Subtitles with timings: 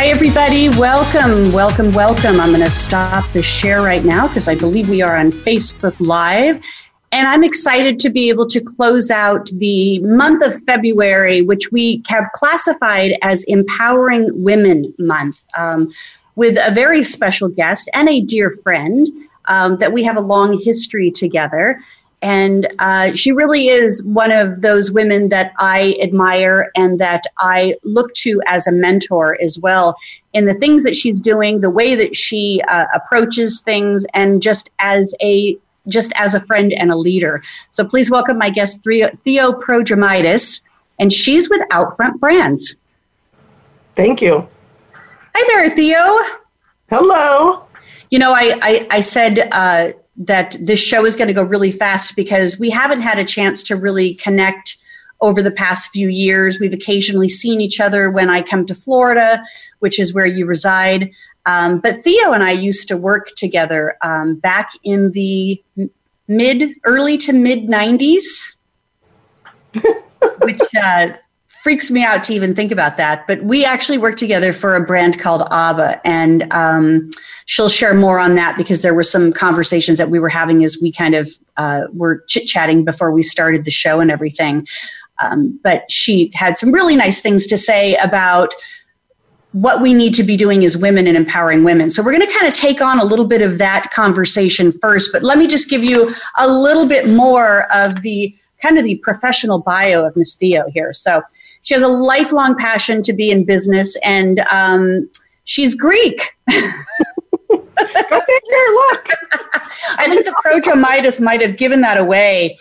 [0.00, 0.70] Hi, everybody.
[0.70, 2.40] Welcome, welcome, welcome.
[2.40, 5.94] I'm going to stop the share right now because I believe we are on Facebook
[6.00, 6.58] Live.
[7.12, 12.02] And I'm excited to be able to close out the month of February, which we
[12.08, 15.92] have classified as Empowering Women Month, um,
[16.34, 19.06] with a very special guest and a dear friend
[19.48, 21.78] um, that we have a long history together.
[22.22, 27.76] And uh, she really is one of those women that I admire and that I
[27.82, 29.96] look to as a mentor as well
[30.34, 34.70] in the things that she's doing, the way that she uh, approaches things, and just
[34.78, 35.56] as a
[35.88, 37.42] just as a friend and a leader.
[37.70, 40.62] So please welcome my guest, Theo Prodromitis,
[40.98, 42.76] and she's with Outfront Brands.
[43.94, 44.46] Thank you.
[45.34, 46.18] Hi there, Theo.
[46.90, 47.64] Hello.
[48.10, 51.72] You know, I, I, I said uh, that this show is going to go really
[51.72, 54.76] fast because we haven't had a chance to really connect
[55.22, 56.60] over the past few years.
[56.60, 59.42] We've occasionally seen each other when I come to Florida,
[59.78, 61.10] which is where you reside.
[61.46, 65.62] Um, but Theo and I used to work together um, back in the
[66.28, 68.56] mid, early to mid 90s,
[70.42, 71.08] which uh,
[71.62, 73.26] freaks me out to even think about that.
[73.26, 76.00] But we actually worked together for a brand called ABBA.
[76.06, 77.10] And um,
[77.44, 80.78] she'll share more on that because there were some conversations that we were having as
[80.80, 84.66] we kind of uh, were chit chatting before we started the show and everything.
[85.18, 88.54] Um, but she had some really nice things to say about
[89.52, 91.90] what we need to be doing as women and empowering women.
[91.90, 95.10] So we're going to kind of take on a little bit of that conversation first,
[95.12, 98.96] but let me just give you a little bit more of the kind of the
[98.98, 100.92] professional bio of Miss Theo here.
[100.92, 101.22] So
[101.62, 105.08] she has a lifelong passion to be in business and um,
[105.44, 106.36] she's Greek.
[106.48, 106.64] Go
[107.48, 109.08] figure, look.
[109.98, 112.56] I think the Prodromitis might have given that away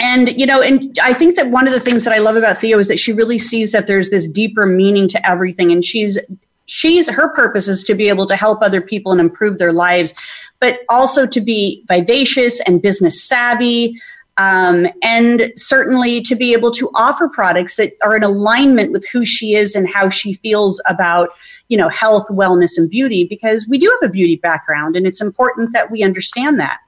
[0.00, 2.58] and you know and i think that one of the things that i love about
[2.58, 6.18] theo is that she really sees that there's this deeper meaning to everything and she's
[6.64, 10.14] she's her purpose is to be able to help other people and improve their lives
[10.58, 13.94] but also to be vivacious and business savvy
[14.36, 19.24] um, and certainly to be able to offer products that are in alignment with who
[19.24, 21.30] she is and how she feels about
[21.68, 25.20] you know health wellness and beauty because we do have a beauty background and it's
[25.20, 26.78] important that we understand that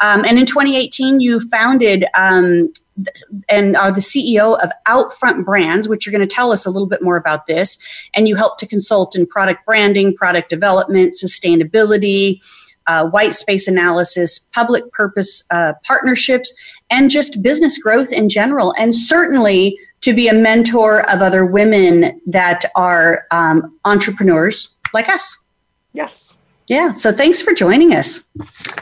[0.00, 2.70] um, and in 2018, you founded um,
[3.48, 6.88] and are the CEO of Outfront Brands, which you're going to tell us a little
[6.88, 7.78] bit more about this.
[8.14, 12.40] And you help to consult in product branding, product development, sustainability,
[12.86, 16.52] uh, white space analysis, public purpose uh, partnerships,
[16.90, 18.74] and just business growth in general.
[18.78, 25.44] And certainly to be a mentor of other women that are um, entrepreneurs like us.
[25.92, 26.25] Yes.
[26.68, 26.92] Yeah.
[26.92, 28.18] So thanks for joining us.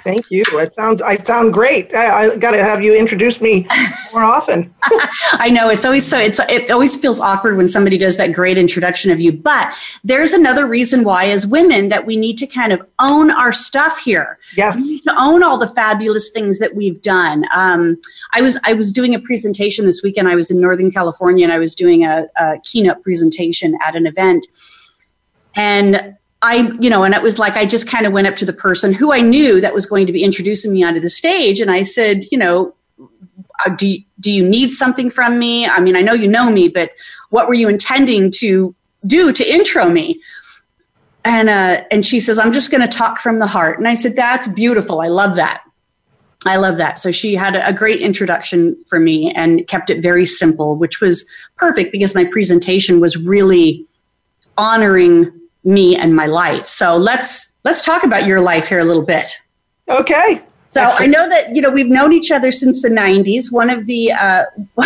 [0.04, 0.42] Thank you.
[0.52, 1.94] It sounds I sound great.
[1.94, 3.68] I, I got to have you introduce me
[4.12, 4.74] more often.
[5.32, 8.56] I know it's always so it's it always feels awkward when somebody does that great
[8.56, 9.32] introduction of you.
[9.32, 13.52] But there's another reason why, as women, that we need to kind of own our
[13.52, 14.38] stuff here.
[14.56, 14.76] Yes.
[14.76, 17.44] We need to own all the fabulous things that we've done.
[17.54, 18.00] Um,
[18.32, 20.28] I was I was doing a presentation this weekend.
[20.28, 24.06] I was in Northern California and I was doing a, a keynote presentation at an
[24.06, 24.46] event.
[25.54, 28.44] And I, you know, and it was like I just kind of went up to
[28.44, 31.58] the person who I knew that was going to be introducing me onto the stage,
[31.58, 32.74] and I said, you know,
[33.64, 35.66] uh, do you, do you need something from me?
[35.66, 36.90] I mean, I know you know me, but
[37.30, 38.74] what were you intending to
[39.06, 40.20] do to intro me?
[41.24, 43.78] And uh, and she says, I'm just going to talk from the heart.
[43.78, 45.00] And I said, that's beautiful.
[45.00, 45.62] I love that.
[46.46, 46.98] I love that.
[46.98, 51.26] So she had a great introduction for me and kept it very simple, which was
[51.56, 53.86] perfect because my presentation was really
[54.58, 55.32] honoring
[55.64, 56.68] me and my life.
[56.68, 59.26] So let's let's talk about your life here a little bit.
[59.88, 60.42] Okay.
[60.68, 61.02] So Excellent.
[61.02, 63.52] I know that you know we've known each other since the '90s.
[63.52, 64.44] One of the uh,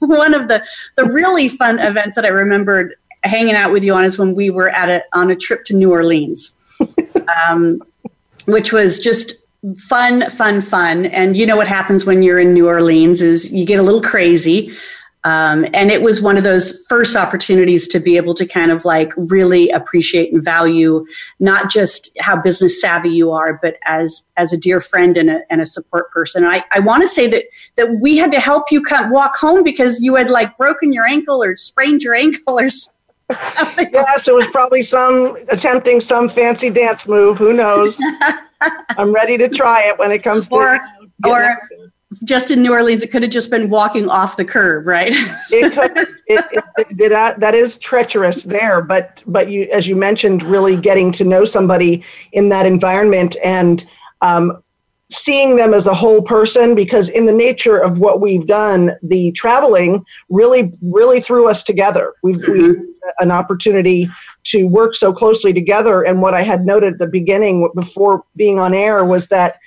[0.00, 0.64] one of the
[0.96, 2.94] the really fun events that I remembered
[3.24, 5.74] hanging out with you on is when we were at a on a trip to
[5.74, 6.56] New Orleans,
[7.48, 7.80] um,
[8.46, 9.34] which was just
[9.78, 11.06] fun, fun, fun.
[11.06, 14.02] And you know what happens when you're in New Orleans is you get a little
[14.02, 14.72] crazy.
[15.24, 18.84] Um, and it was one of those first opportunities to be able to kind of
[18.84, 21.06] like really appreciate and value
[21.40, 25.40] not just how business savvy you are, but as as a dear friend and a,
[25.50, 26.44] and a support person.
[26.44, 27.44] And I, I want to say that
[27.76, 31.06] that we had to help you come, walk home because you had like broken your
[31.06, 33.88] ankle or sprained your ankle or something.
[33.94, 37.38] yes, it was probably some attempting some fancy dance move.
[37.38, 37.98] Who knows?
[38.98, 40.78] I'm ready to try it when it comes to or
[41.26, 41.56] or
[42.24, 45.12] just in New Orleans, it could have just been walking off the curb, right?
[45.50, 46.08] it could.
[46.26, 50.76] It, it, it, that, that is treacherous there, but but you, as you mentioned, really
[50.76, 52.02] getting to know somebody
[52.32, 53.84] in that environment and
[54.22, 54.62] um,
[55.10, 59.30] seeing them as a whole person because in the nature of what we've done the
[59.32, 62.52] traveling really really threw us together we've, mm-hmm.
[62.52, 62.76] we've
[63.18, 64.08] an opportunity
[64.44, 68.58] to work so closely together and what i had noted at the beginning before being
[68.58, 69.58] on air was that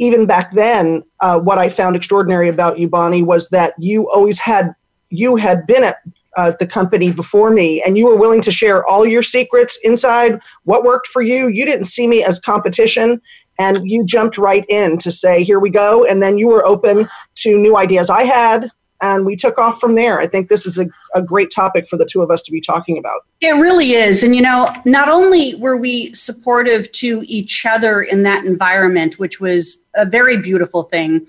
[0.00, 4.38] even back then uh, what i found extraordinary about you bonnie was that you always
[4.38, 4.74] had
[5.10, 5.98] you had been at
[6.36, 10.40] uh, the company before me and you were willing to share all your secrets inside
[10.64, 11.48] what worked for you.
[11.48, 13.20] You didn't see me as competition
[13.58, 17.08] and you jumped right in to say here we go and then you were open
[17.36, 18.10] to new ideas.
[18.10, 18.70] I had
[19.02, 20.20] and we took off from there.
[20.20, 22.60] I think this is a, a great topic for the two of us to be
[22.60, 23.24] talking about.
[23.40, 24.22] It really is.
[24.22, 29.40] And you know not only were we supportive to each other in that environment which
[29.40, 31.26] was a very beautiful thing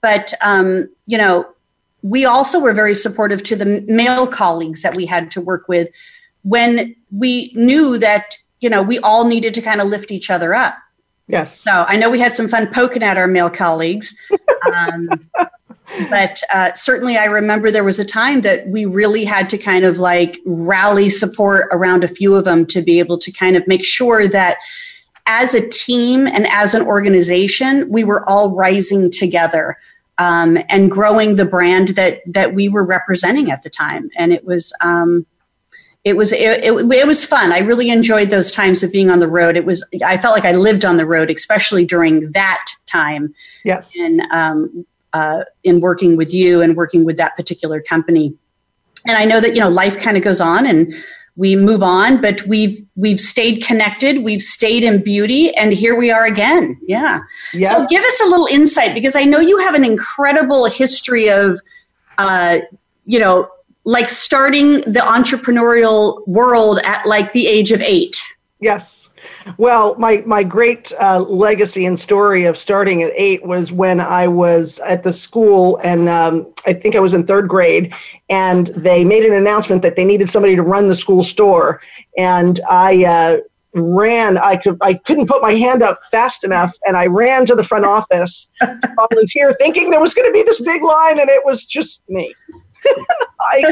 [0.00, 1.46] but um, you know
[2.02, 5.88] we also were very supportive to the male colleagues that we had to work with
[6.42, 10.54] when we knew that you know we all needed to kind of lift each other
[10.54, 10.74] up.
[11.26, 11.58] Yes.
[11.58, 14.14] So i know we had some fun poking at our male colleagues.
[14.74, 15.08] Um,
[16.10, 19.84] but uh, certainly i remember there was a time that we really had to kind
[19.84, 23.66] of like rally support around a few of them to be able to kind of
[23.66, 24.56] make sure that
[25.26, 29.76] as a team and as an organization we were all rising together
[30.18, 34.10] um, and growing the brand that that we were representing at the time.
[34.16, 35.26] And it was um,
[36.04, 37.52] it was it, it, it, was fun.
[37.52, 39.56] I really enjoyed those times of being on the road.
[39.56, 43.34] It was I felt like I lived on the road, especially during that time.
[43.64, 43.96] Yes.
[43.98, 48.34] And um, uh, in working with you and working with that particular company.
[49.06, 50.92] And I know that you know life kind of goes on and
[51.36, 56.10] we move on but we've we've stayed connected we've stayed in beauty and here we
[56.10, 57.20] are again yeah
[57.52, 57.72] yes.
[57.72, 61.58] so give us a little insight because i know you have an incredible history of
[62.18, 62.58] uh,
[63.04, 63.48] you know
[63.84, 68.22] like starting the entrepreneurial world at like the age of eight
[68.60, 69.08] yes
[69.58, 74.26] well, my my great uh, legacy and story of starting at eight was when I
[74.26, 77.94] was at the school, and um, I think I was in third grade,
[78.28, 81.80] and they made an announcement that they needed somebody to run the school store,
[82.16, 83.04] and I.
[83.04, 83.40] Uh,
[83.76, 87.56] ran i could i couldn't put my hand up fast enough and i ran to
[87.56, 91.28] the front office to volunteer thinking there was going to be this big line and
[91.28, 92.32] it was just me
[93.40, 93.62] I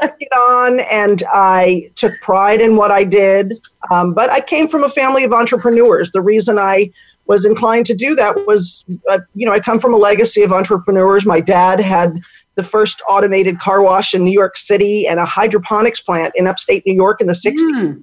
[0.00, 3.60] took it on and I took pride in what I did.
[3.90, 6.12] Um, but I came from a family of entrepreneurs.
[6.12, 6.90] The reason I
[7.26, 10.52] was inclined to do that was, uh, you know, I come from a legacy of
[10.52, 11.26] entrepreneurs.
[11.26, 12.20] My dad had
[12.54, 16.84] the first automated car wash in New York City and a hydroponics plant in upstate
[16.86, 17.56] New York in the 60s.
[17.56, 18.02] Mm.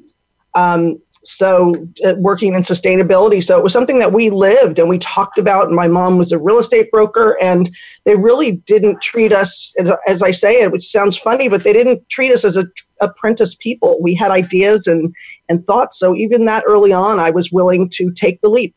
[0.54, 3.44] Um, so uh, working in sustainability.
[3.44, 5.68] So it was something that we lived and we talked about.
[5.68, 7.70] And my mom was a real estate broker and
[8.06, 9.74] they really didn't treat us
[10.08, 12.66] as i say it which sounds funny but they didn't treat us as a,
[13.02, 14.02] apprentice people.
[14.02, 15.14] We had ideas and
[15.50, 16.00] and thoughts.
[16.00, 18.76] So even that early on i was willing to take the leap.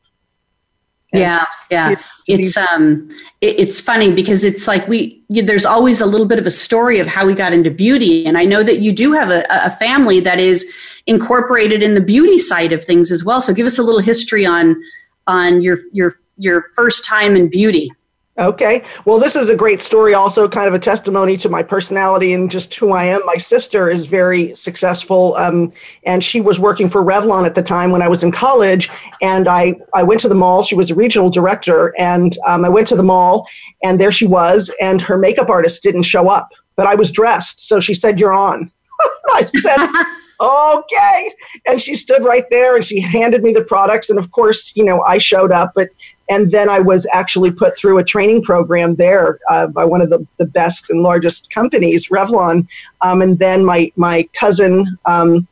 [1.12, 1.96] Yeah yeah.
[2.26, 3.08] it's um
[3.40, 6.50] it, it's funny because it's like we you, there's always a little bit of a
[6.50, 8.26] story of how we got into beauty.
[8.26, 10.72] And i know that you do have a, a family that is
[11.08, 14.46] incorporated in the beauty side of things as well so give us a little history
[14.46, 14.80] on
[15.26, 17.90] on your your your first time in beauty
[18.38, 18.84] Okay.
[19.04, 22.48] Well, this is a great story, also kind of a testimony to my personality and
[22.48, 23.20] just who I am.
[23.26, 25.72] My sister is very successful, um,
[26.04, 28.88] and she was working for Revlon at the time when I was in college.
[29.20, 30.62] And I, I went to the mall.
[30.62, 33.48] She was a regional director, and um, I went to the mall,
[33.82, 37.66] and there she was, and her makeup artist didn't show up, but I was dressed.
[37.66, 38.70] So she said, You're on.
[39.32, 39.78] I said,
[40.40, 41.30] okay.
[41.66, 44.10] And she stood right there and she handed me the products.
[44.10, 45.88] And of course, you know, I showed up, but,
[46.30, 50.10] and then I was actually put through a training program there uh, by one of
[50.10, 52.68] the, the best and largest companies, Revlon.
[53.00, 55.46] Um, and then my, my cousin um,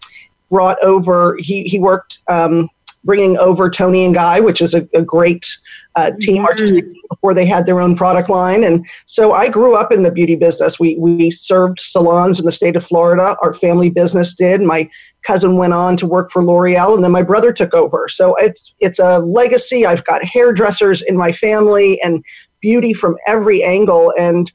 [0.50, 2.68] brought over, he, he worked um,
[3.04, 5.56] bringing over Toni and Guy, which is a, a great
[5.96, 6.46] uh, team, mm-hmm.
[6.46, 8.62] artistic team, before they had their own product line.
[8.62, 10.78] And so I grew up in the beauty business.
[10.78, 13.36] We we served salons in the state of Florida.
[13.42, 14.60] Our family business did.
[14.60, 14.88] My
[15.22, 18.08] cousin went on to work for L'Oreal, and then my brother took over.
[18.08, 19.86] So it's it's a legacy.
[19.86, 22.22] I've got hairdressers in my family and
[22.60, 24.50] beauty from every angle, and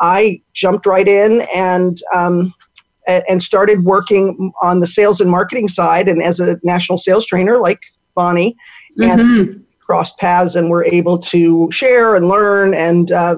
[0.00, 1.98] I jumped right in and.
[2.14, 2.54] Um,
[3.06, 7.60] and started working on the sales and marketing side and as a national sales trainer
[7.60, 7.82] like
[8.14, 8.56] Bonnie
[8.98, 13.36] and mm-hmm crossed paths and were able to share and learn and uh,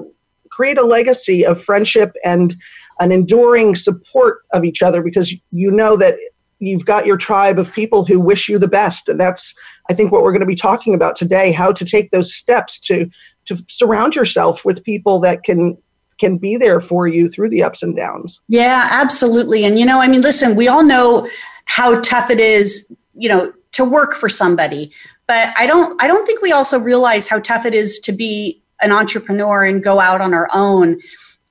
[0.49, 2.55] create a legacy of friendship and
[2.99, 6.15] an enduring support of each other because you know that
[6.59, 9.09] you've got your tribe of people who wish you the best.
[9.09, 9.53] And that's
[9.89, 12.79] i think what we're going to be talking about today how to take those steps
[12.79, 13.09] to
[13.45, 15.77] to surround yourself with people that can
[16.17, 18.41] can be there for you through the ups and downs.
[18.47, 19.65] Yeah absolutely.
[19.65, 21.29] And you know i mean listen we all know
[21.65, 24.91] how tough it is you know to work for somebody
[25.27, 28.61] but i don't i don't think we also realize how tough it is to be
[28.81, 30.99] an entrepreneur and go out on our own.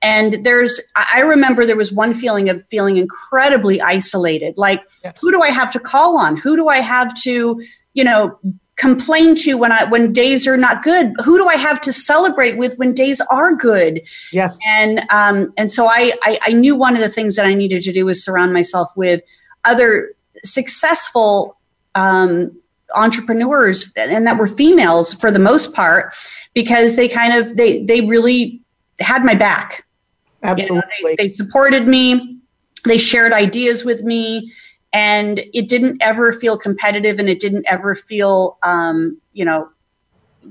[0.01, 5.19] And there's i remember there was one feeling of feeling incredibly isolated like yes.
[5.19, 6.37] who do i have to call on?
[6.37, 7.61] Who do i have to
[7.93, 8.37] you know
[8.75, 11.13] complain to when i when days are not good?
[11.23, 14.01] Who do i have to celebrate with when days are good?
[14.31, 14.59] Yes.
[14.67, 17.81] And um and so i i, I knew one of the things that i needed
[17.81, 19.23] to do was surround myself with
[19.65, 20.11] other
[20.43, 21.57] successful
[21.95, 22.51] um
[22.95, 26.13] entrepreneurs and that were females for the most part
[26.53, 28.61] because they kind of they they really
[28.99, 29.85] had my back
[30.43, 30.89] Absolutely.
[30.99, 32.39] You know, they, they supported me,
[32.85, 34.51] they shared ideas with me,
[34.93, 39.69] and it didn't ever feel competitive and it didn't ever feel, um, you know,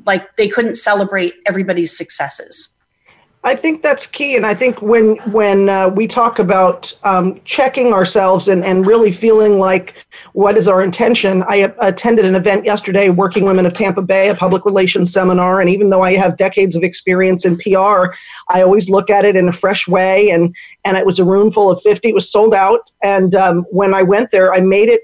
[0.05, 2.69] like they couldn't celebrate everybody's successes.
[3.47, 7.93] I think that's key, and I think when when uh, we talk about um, checking
[7.93, 13.09] ourselves and, and really feeling like what is our intention, I attended an event yesterday,
[13.09, 16.75] Working Women of Tampa Bay, a public relations seminar, and even though I have decades
[16.75, 18.13] of experience in PR,
[18.49, 20.53] I always look at it in a fresh way, and
[20.85, 23.95] and it was a room full of fifty, it was sold out, and um, when
[23.95, 25.03] I went there, I made it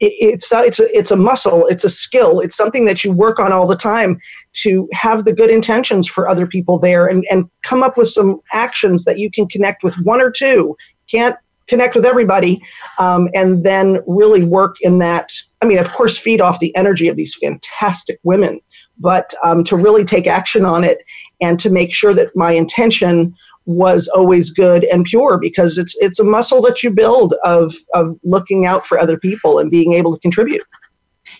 [0.00, 3.40] it's a, it's a, it's a muscle it's a skill it's something that you work
[3.40, 4.18] on all the time
[4.52, 8.40] to have the good intentions for other people there and and come up with some
[8.52, 10.76] actions that you can connect with one or two.
[11.10, 11.36] Can't
[11.66, 12.60] connect with everybody
[12.98, 17.08] um, and then really work in that i mean of course feed off the energy
[17.08, 18.58] of these fantastic women
[18.98, 21.00] but um, to really take action on it
[21.42, 23.34] and to make sure that my intention
[23.68, 28.16] was always good and pure because it's it's a muscle that you build of of
[28.24, 30.62] looking out for other people and being able to contribute.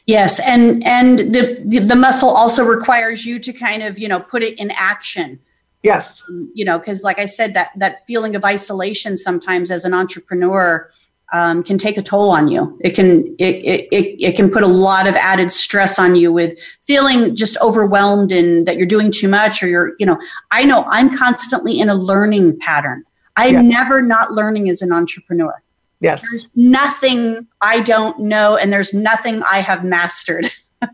[0.06, 4.42] Yes, and and the the, muscle also requires you to kind of you know put
[4.42, 5.40] it in action.
[5.82, 9.94] Yes, you know because like I said that that feeling of isolation sometimes as an
[9.94, 10.90] entrepreneur
[11.32, 12.78] um, can take a toll on you.
[12.80, 16.32] It can it, it, it, it can put a lot of added stress on you
[16.32, 20.18] with feeling just overwhelmed and that you're doing too much or you're you know
[20.50, 23.04] I know I'm constantly in a learning pattern.
[23.37, 23.62] I'm yeah.
[23.62, 25.54] never not learning as an entrepreneur.
[26.00, 26.23] Yes.
[26.30, 30.50] There's nothing I don't know and there's nothing I have mastered.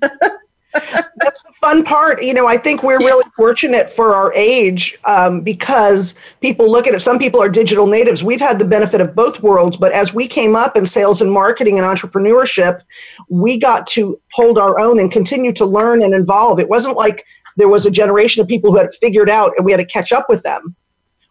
[1.16, 2.22] That's the fun part.
[2.22, 3.06] You know, I think we're yeah.
[3.06, 7.00] really fortunate for our age um, because people look at it.
[7.00, 8.22] Some people are digital natives.
[8.24, 11.30] We've had the benefit of both worlds, but as we came up in sales and
[11.30, 12.82] marketing and entrepreneurship,
[13.28, 16.58] we got to hold our own and continue to learn and evolve.
[16.58, 17.24] It wasn't like
[17.56, 20.12] there was a generation of people who had figured out and we had to catch
[20.12, 20.74] up with them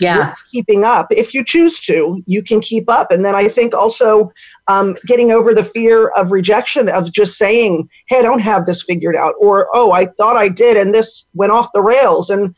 [0.04, 0.36] yeah.
[0.52, 1.08] Keeping up.
[1.10, 3.12] If you choose to you can keep up.
[3.12, 4.32] And then i think also
[4.68, 8.84] um, getting over the fear of rejection of just saying hey i don't have this
[8.84, 12.30] figured out or oh i thought i did and this went off the rails.
[12.30, 12.56] And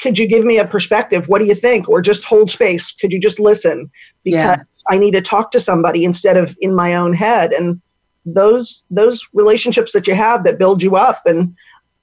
[0.00, 1.28] could you give me a perspective?
[1.28, 1.88] What do you think?
[1.88, 2.92] Or just hold space.
[2.92, 3.90] Could you just listen?
[4.24, 4.64] Because yeah.
[4.88, 7.52] i need to talk to somebody instead of in my own head.
[7.52, 7.80] And
[8.26, 11.54] those those relationships that you have that build you up and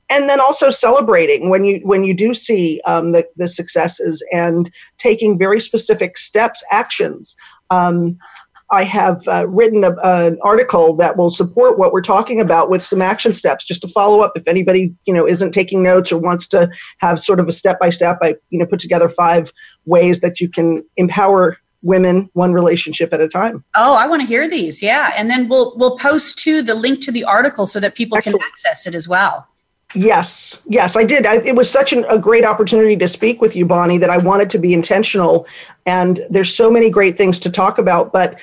[0.10, 4.72] and then also celebrating when you when you do see um, the, the successes and
[4.98, 7.36] taking very specific steps actions
[7.70, 8.18] um,
[8.72, 12.82] i have uh, written a, an article that will support what we're talking about with
[12.82, 16.20] some action steps just to follow up if anybody you know isn't taking notes or
[16.20, 19.52] wants to have sort of a step by step i you know put together five
[19.86, 23.64] ways that you can empower women one relationship at a time.
[23.76, 24.82] Oh, I want to hear these.
[24.82, 25.14] Yeah.
[25.16, 28.42] And then we'll we'll post to the link to the article so that people Excellent.
[28.42, 29.48] can access it as well.
[29.96, 31.25] Yes, yes, I did.
[31.25, 34.17] I, it was such an, a great opportunity to speak with you, Bonnie, that I
[34.17, 35.48] wanted to be intentional.
[35.86, 38.12] And there's so many great things to talk about.
[38.12, 38.41] But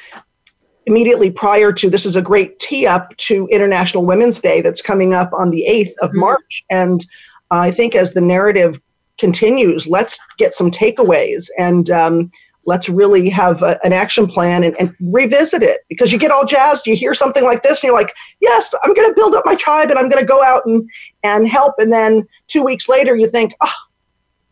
[0.86, 5.14] immediately prior to this is a great tee up to International Women's Day that's coming
[5.14, 6.20] up on the 8th of mm-hmm.
[6.20, 6.64] March.
[6.70, 7.04] And
[7.50, 8.80] I think as the narrative
[9.18, 11.48] continues, let's get some takeaways.
[11.58, 12.30] And um,
[12.66, 15.80] let's really have a, an action plan and, and, revisit it.
[15.88, 18.94] Because you get all jazzed you hear something like this and you're like yes i'm
[18.94, 20.88] going to build up my tribe and i'm going to go out and,
[21.22, 21.74] and help.
[21.78, 23.72] And then two weeks later you think oh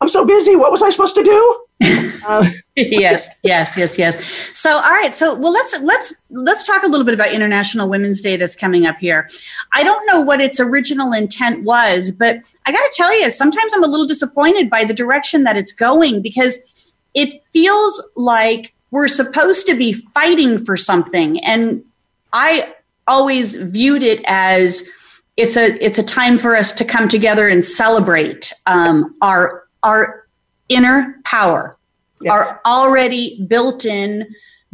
[0.01, 0.55] i'm so busy.
[0.55, 1.59] What was i supposed to do?
[2.25, 4.25] Uh, yes yes yes yes.
[4.57, 8.21] So all right so well let's let's let's talk a little bit about international women's
[8.21, 9.29] day that's coming up here.
[9.73, 13.73] I don't know what its original intent was but i got to tell you sometimes
[13.73, 16.72] i'm a little disappointed by the direction that it's going because
[17.13, 21.43] it feels like we're supposed to be fighting for something.
[21.43, 21.83] And
[22.31, 22.73] I
[23.07, 24.87] always viewed it as
[25.35, 30.27] it's a it's a time for us to come together and celebrate um, our our
[30.69, 31.75] inner power,
[32.21, 32.31] yes.
[32.31, 34.27] our already built in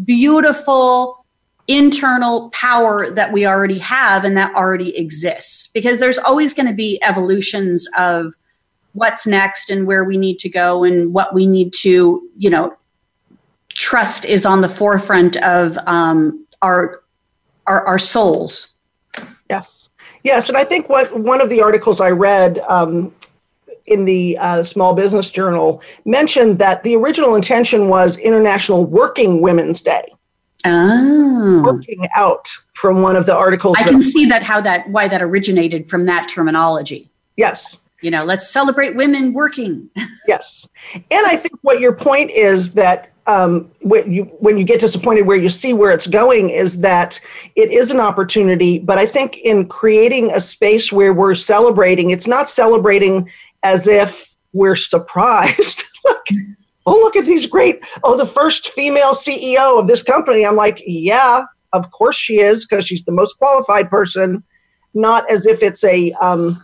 [0.04, 1.26] beautiful
[1.68, 6.74] internal power that we already have and that already exists because there's always going to
[6.74, 8.34] be evolutions of
[8.94, 12.76] what's next and where we need to go and what we need to you know
[13.70, 17.02] trust is on the forefront of um, our,
[17.68, 18.74] our our souls
[19.50, 19.90] yes
[20.24, 23.14] yes and i think what one of the articles i read um,
[23.90, 29.82] in the uh, Small Business Journal mentioned that the original intention was International Working Women's
[29.82, 30.04] Day.
[30.66, 31.64] Oh.
[31.64, 33.78] Working out from one of the articles.
[33.80, 37.10] I can see that how that why that originated from that terminology.
[37.38, 37.78] Yes.
[38.02, 39.90] You know, let's celebrate women working.
[40.28, 40.68] yes.
[40.96, 45.28] And I think what your point is that um, when you when you get disappointed
[45.28, 47.20] where you see where it's going is that
[47.56, 52.26] it is an opportunity but i think in creating a space where we're celebrating it's
[52.26, 53.30] not celebrating
[53.62, 56.26] as if we're surprised look
[56.88, 60.82] oh look at these great oh the first female ceo of this company i'm like
[60.88, 64.44] yeah of course she is because she's the most qualified person
[64.96, 66.58] not as if it's a um,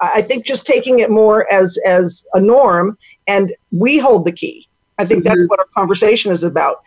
[0.00, 4.66] i think just taking it more as as a norm and we hold the key
[4.98, 5.38] I think mm-hmm.
[5.38, 6.82] that's what our conversation is about.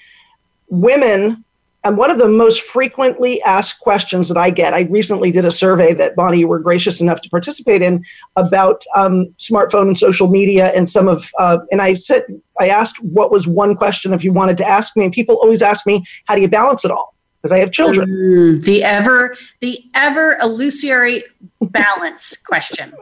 [0.70, 1.44] Women,
[1.84, 5.52] and one of the most frequently asked questions that I get, I recently did a
[5.52, 8.04] survey that Bonnie, you were gracious enough to participate in
[8.36, 12.24] about um, smartphone and social media and some of, uh, and I said,
[12.60, 15.62] I asked what was one question if you wanted to ask me, and people always
[15.62, 17.16] ask me, how do you balance it all?
[17.42, 18.10] Because I have children.
[18.10, 21.24] Mm, the ever, the ever illusory
[21.62, 22.94] balance question.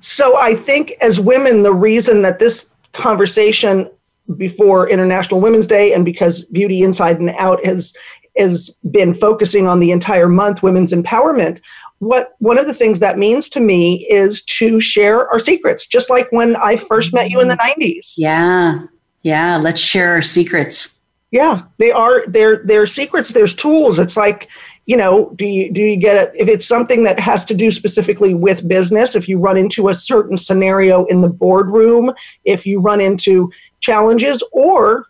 [0.00, 3.90] so I think as women, the reason that this conversation
[4.36, 7.94] before International Women's Day and because Beauty Inside and Out has
[8.38, 11.60] has been focusing on the entire month women's empowerment
[11.98, 16.08] what one of the things that means to me is to share our secrets just
[16.08, 18.84] like when I first met you in the 90s yeah.
[19.22, 19.56] Yeah.
[19.56, 20.98] Let's share our secrets
[21.32, 23.98] yeah they are they're they're secrets there's tools.
[23.98, 24.48] It's like
[24.86, 26.30] you know do you do you get it?
[26.34, 29.94] If it's something that has to do specifically with business if you run into a
[29.94, 32.12] certain scenario in the boardroom
[32.44, 35.06] if you run into challenges or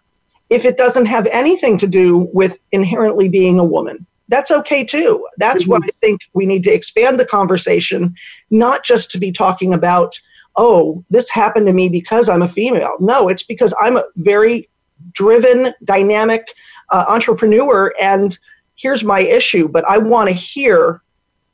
[0.48, 4.06] if it doesn't have anything to do with inherently being a woman.
[4.28, 5.26] That's okay too.
[5.38, 5.72] That's mm-hmm.
[5.72, 8.14] what i think we need to expand the conversation
[8.50, 10.18] not just to be talking about
[10.56, 12.96] oh this happened to me because i'm a female.
[13.00, 14.68] No it's because i'm a very
[15.12, 16.46] driven dynamic
[16.90, 18.38] uh, entrepreneur and
[18.76, 21.02] here's my issue, but I want to hear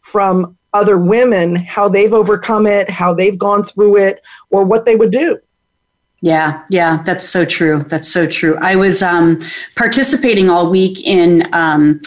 [0.00, 4.96] from other women how they've overcome it, how they've gone through it, or what they
[4.96, 5.38] would do.
[6.20, 7.84] Yeah, yeah, that's so true.
[7.88, 8.56] That's so true.
[8.61, 9.40] I was um,
[9.76, 12.00] participating all week in um,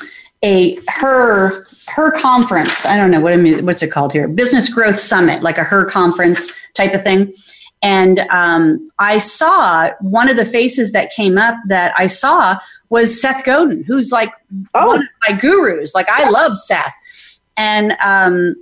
[0.44, 2.86] a her her conference.
[2.86, 4.28] I don't know what I mean, what's it called here?
[4.28, 7.34] Business Growth Summit, like a her conference type of thing.
[7.82, 12.58] And um, I saw one of the faces that came up that I saw
[12.90, 14.32] was Seth Godin, who's like
[14.76, 14.88] oh.
[14.88, 15.96] one of my gurus.
[15.96, 16.94] Like I love Seth.
[17.58, 18.56] And um,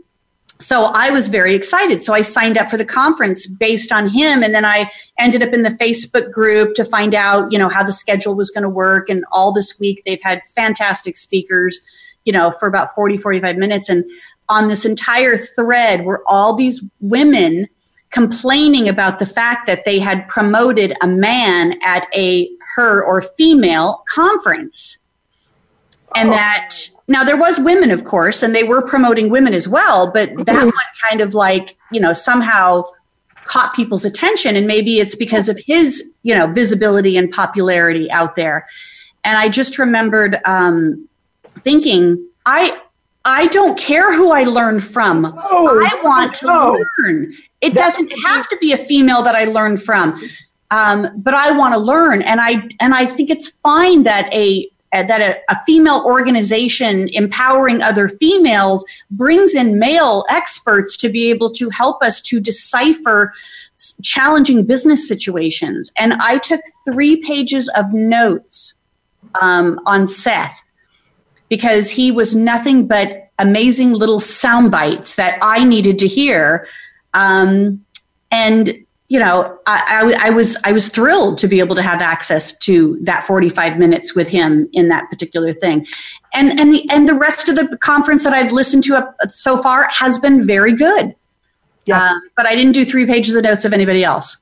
[0.59, 2.01] so I was very excited.
[2.01, 4.43] So I signed up for the conference based on him.
[4.43, 7.83] And then I ended up in the Facebook group to find out, you know, how
[7.83, 9.09] the schedule was going to work.
[9.09, 11.79] And all this week they've had fantastic speakers,
[12.25, 13.89] you know, for about 40, 45 minutes.
[13.89, 14.03] And
[14.49, 17.67] on this entire thread were all these women
[18.11, 24.03] complaining about the fact that they had promoted a man at a her or female
[24.07, 25.05] conference.
[26.15, 26.31] And oh.
[26.33, 26.75] that
[27.07, 30.47] now there was women, of course, and they were promoting women as well, but that
[30.47, 30.65] mm-hmm.
[30.65, 30.73] one
[31.07, 32.83] kind of like, you know, somehow
[33.45, 34.55] caught people's attention.
[34.55, 38.67] And maybe it's because of his, you know, visibility and popularity out there.
[39.23, 41.07] And I just remembered um,
[41.59, 42.79] thinking, I
[43.29, 45.25] I don't care who I learn from.
[45.25, 46.83] Oh, I want to oh.
[46.99, 47.31] learn.
[47.61, 50.19] It That's doesn't have to be a female that I learn from,
[50.71, 54.67] um, but I want to learn, and I and I think it's fine that a
[54.91, 61.51] that a, a, female organization empowering other females brings in male experts to be able
[61.51, 63.31] to help us to decipher
[64.01, 65.91] challenging business situations.
[65.95, 66.61] And I took
[66.91, 68.73] three pages of notes
[69.39, 70.63] um, on Seth
[71.49, 76.67] because he was nothing but amazing little sound bites that I needed to hear.
[77.13, 77.83] Um,
[78.31, 81.99] and you know, I, I, I, was I was thrilled to be able to have
[81.99, 85.87] access to that 45 minutes with him in that particular thing,
[86.35, 89.63] and and the and the rest of the conference that I've listened to up so
[89.63, 91.15] far has been very good.
[91.87, 94.37] Yeah, uh, but I didn't do three pages of notes of anybody else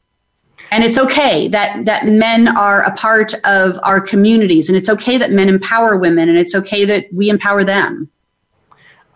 [0.72, 5.18] and it's okay that that men are a part of our communities and it's okay
[5.18, 8.10] that men empower women and it's okay that we empower them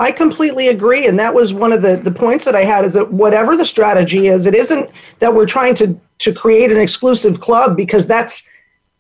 [0.01, 1.05] I completely agree.
[1.05, 3.65] And that was one of the, the points that I had is that whatever the
[3.65, 8.41] strategy is, it isn't that we're trying to, to create an exclusive club because that's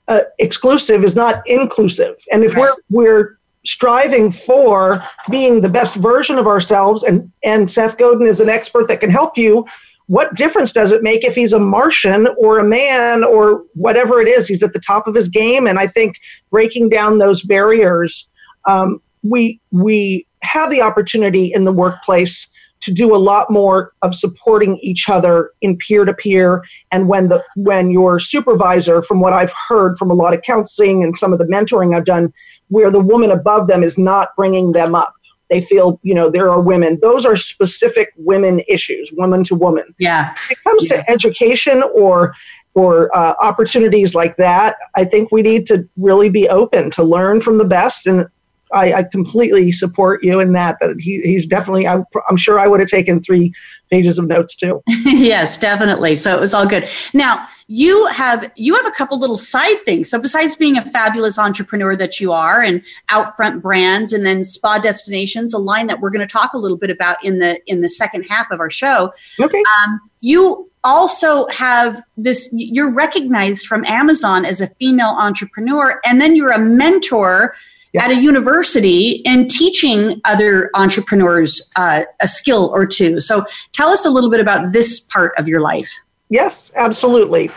[0.07, 2.15] uh, exclusive is not inclusive.
[2.31, 2.71] And if right.
[2.89, 8.39] we're we're striving for being the best version of ourselves, and and Seth Godin is
[8.39, 9.65] an expert that can help you.
[10.07, 14.27] What difference does it make if he's a Martian or a man or whatever it
[14.27, 14.47] is?
[14.47, 16.15] He's at the top of his game, and I think
[16.49, 18.27] breaking down those barriers,
[18.65, 24.13] um, we we have the opportunity in the workplace to do a lot more of
[24.15, 29.33] supporting each other in peer to peer and when the when your supervisor from what
[29.33, 32.33] I've heard from a lot of counseling and some of the mentoring I've done
[32.69, 35.13] where the woman above them is not bringing them up
[35.51, 39.83] they feel you know there are women those are specific women issues woman to woman
[39.99, 40.97] yeah when it comes yeah.
[40.97, 42.33] to education or
[42.73, 47.39] or uh, opportunities like that i think we need to really be open to learn
[47.39, 48.27] from the best and
[48.73, 50.77] I, I completely support you in that.
[50.79, 51.85] That he, he's definitely.
[51.85, 53.53] I'm, I'm sure I would have taken three
[53.91, 54.81] pages of notes too.
[54.87, 56.15] yes, definitely.
[56.15, 56.87] So it was all good.
[57.13, 60.09] Now you have you have a couple little side things.
[60.09, 64.77] So besides being a fabulous entrepreneur that you are, and Outfront Brands, and then Spa
[64.77, 67.79] Destinations, a line that we're going to talk a little bit about in the in
[67.79, 69.13] the second half of our show.
[69.39, 69.63] Okay.
[69.79, 76.35] Um, you also have this you're recognized from amazon as a female entrepreneur and then
[76.35, 77.53] you're a mentor
[77.93, 78.05] yeah.
[78.05, 83.19] at a university and teaching other entrepreneurs uh, a skill or two.
[83.19, 85.91] So tell us a little bit about this part of your life.
[86.31, 87.47] Yes, absolutely.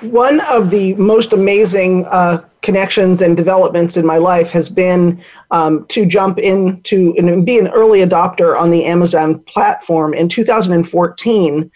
[0.00, 5.84] One of the most amazing uh, connections and developments in my life has been um,
[5.88, 11.70] to jump into and be an early adopter on the Amazon platform in 2014.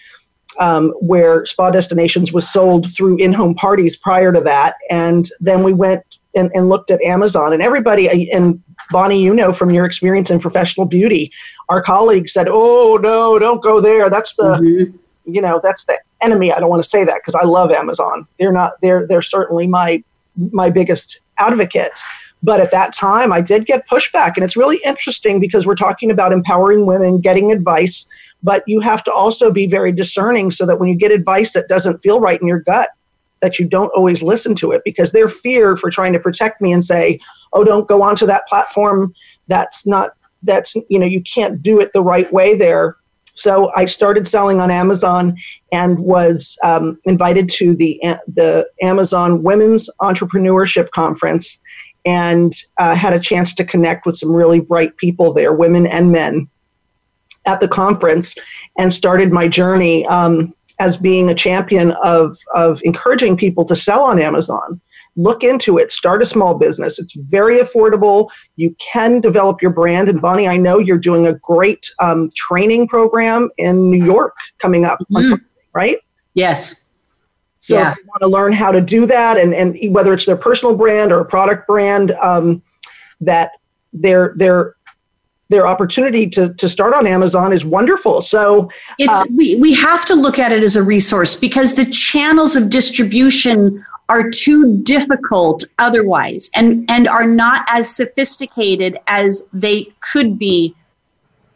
[0.58, 4.74] Um, where Spa Destinations was sold through in home parties prior to that.
[4.90, 9.52] And then we went and, and looked at Amazon, and everybody, and Bonnie, you know
[9.52, 11.32] from your experience in professional beauty,
[11.70, 14.10] our colleagues said, "Oh no, don't go there.
[14.10, 14.96] That's the, mm-hmm.
[15.34, 18.26] You know, that's the enemy." I don't want to say that because I love Amazon.
[18.38, 18.72] They're not.
[18.82, 20.02] They're they're certainly my
[20.52, 22.02] my biggest advocate.
[22.42, 26.10] But at that time, I did get pushback, and it's really interesting because we're talking
[26.10, 28.06] about empowering women, getting advice,
[28.42, 31.68] but you have to also be very discerning so that when you get advice that
[31.68, 32.88] doesn't feel right in your gut,
[33.40, 36.72] that you don't always listen to it because they're feared for trying to protect me
[36.72, 37.18] and say,
[37.52, 39.14] oh, don't go onto that platform.
[39.48, 40.12] That's not,
[40.42, 42.96] that's, you know, you can't do it the right way there.
[43.40, 45.36] So I started selling on Amazon
[45.72, 51.60] and was um, invited to the, the Amazon Women's Entrepreneurship Conference
[52.04, 56.12] and uh, had a chance to connect with some really bright people there, women and
[56.12, 56.48] men,
[57.46, 58.34] at the conference
[58.78, 60.06] and started my journey.
[60.06, 64.80] Um, as being a champion of, of encouraging people to sell on Amazon.
[65.20, 66.98] Look into it, start a small business.
[66.98, 68.30] It's very affordable.
[68.56, 70.08] You can develop your brand.
[70.08, 74.84] And Bonnie, I know you're doing a great um, training program in New York coming
[74.84, 75.34] up, mm-hmm.
[75.74, 75.98] right?
[76.34, 76.88] Yes.
[77.60, 77.92] So yeah.
[77.92, 80.74] if you want to learn how to do that, and, and whether it's their personal
[80.74, 82.62] brand or a product brand, um,
[83.20, 83.50] that
[83.92, 84.76] they're they're
[85.50, 88.22] their opportunity to, to start on Amazon is wonderful.
[88.22, 91.86] So it's uh, we, we have to look at it as a resource because the
[91.86, 99.86] channels of distribution are too difficult otherwise and, and are not as sophisticated as they
[100.00, 100.74] could be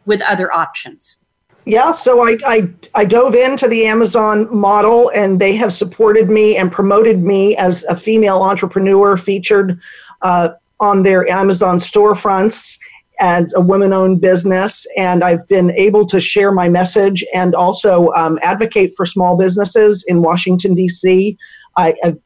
[0.05, 1.17] with other options.
[1.65, 6.55] Yeah, so I, I, I dove into the Amazon model and they have supported me
[6.55, 9.81] and promoted me as a female entrepreneur featured
[10.21, 12.79] uh, on their Amazon storefronts
[13.19, 18.09] as a women owned business, and I've been able to share my message and also
[18.11, 21.37] um, advocate for small businesses in Washington, D.C.
[21.77, 22.17] I, have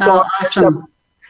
[0.00, 0.62] oh, awesome.
[0.62, 0.88] several,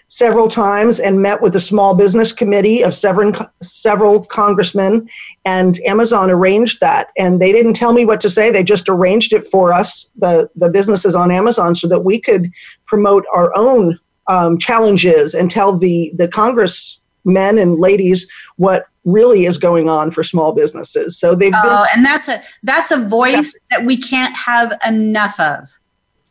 [0.08, 5.08] several, times and met with the small business committee of several, several congressmen,
[5.44, 7.08] and Amazon arranged that.
[7.16, 10.48] And they didn't tell me what to say, they just arranged it for us, the,
[10.56, 12.50] the businesses on Amazon, so that we could
[12.86, 13.98] promote our own
[14.28, 20.10] um, challenges and tell the, the Congress men and ladies what really is going on
[20.10, 21.18] for small businesses.
[21.18, 23.78] So they've oh, been, and that's a that's a voice yeah.
[23.78, 25.78] that we can't have enough of.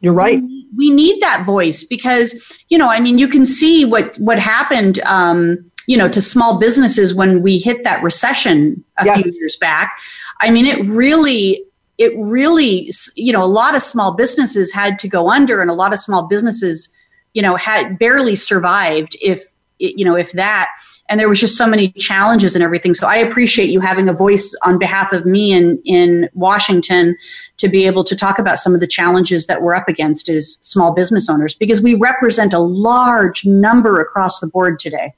[0.02, 0.42] You're right.
[0.42, 4.40] We, we, need that voice because you know, I mean, you can see what what
[4.40, 5.00] happened.
[5.06, 9.22] Um, you know, to small businesses when we hit that recession a yes.
[9.22, 9.98] few years back.
[10.40, 11.66] I mean, it really
[12.02, 15.74] it really you know a lot of small businesses had to go under and a
[15.74, 16.90] lot of small businesses
[17.34, 20.70] you know had barely survived if you know if that
[21.12, 24.14] and there was just so many challenges and everything so i appreciate you having a
[24.14, 27.16] voice on behalf of me in in washington
[27.58, 30.54] to be able to talk about some of the challenges that we're up against as
[30.62, 35.14] small business owners because we represent a large number across the board today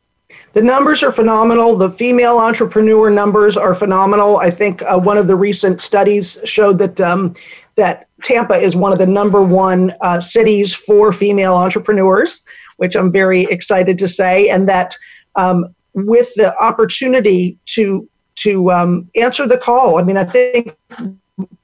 [0.53, 1.75] the numbers are phenomenal.
[1.75, 4.37] The female entrepreneur numbers are phenomenal.
[4.37, 7.33] I think uh, one of the recent studies showed that um,
[7.75, 12.43] that Tampa is one of the number one uh, cities for female entrepreneurs.
[12.77, 14.95] which I'm very excited to say, and that
[15.35, 19.99] um, with the opportunity to to um, answer the call.
[19.99, 20.75] I mean, I think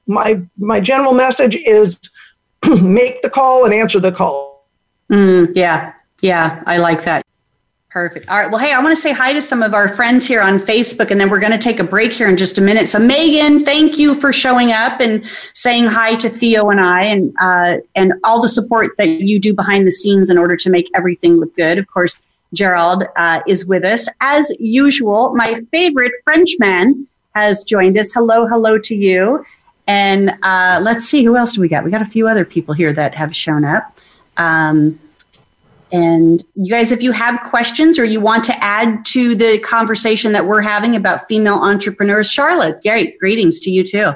[0.06, 2.00] my my general message is
[2.82, 4.68] make the call and answer the call.
[5.10, 7.24] Mm, yeah, yeah, I like that.
[7.90, 8.28] Perfect.
[8.28, 8.48] All right.
[8.48, 11.10] Well, hey, I want to say hi to some of our friends here on Facebook,
[11.10, 12.88] and then we're going to take a break here in just a minute.
[12.88, 17.34] So, Megan, thank you for showing up and saying hi to Theo and I, and
[17.40, 20.88] uh, and all the support that you do behind the scenes in order to make
[20.94, 21.78] everything look good.
[21.78, 22.16] Of course,
[22.54, 25.34] Gerald uh, is with us as usual.
[25.34, 28.12] My favorite Frenchman has joined us.
[28.12, 29.44] Hello, hello to you.
[29.86, 31.84] And uh, let's see who else do we got.
[31.84, 33.98] We got a few other people here that have shown up.
[34.36, 34.98] Um,
[35.92, 40.32] and you guys, if you have questions or you want to add to the conversation
[40.32, 44.12] that we're having about female entrepreneurs, Charlotte, great, greetings to you too.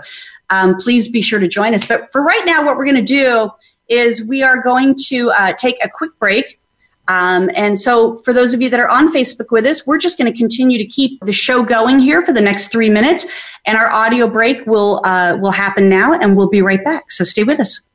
[0.51, 1.87] Um, please be sure to join us.
[1.87, 3.51] But for right now, what we're going to do
[3.89, 6.61] is we are going to uh, take a quick break.
[7.09, 10.17] Um, and so, for those of you that are on Facebook with us, we're just
[10.17, 13.27] going to continue to keep the show going here for the next three minutes,
[13.67, 17.11] and our audio break will uh, will happen now, and we'll be right back.
[17.11, 17.87] So, stay with us.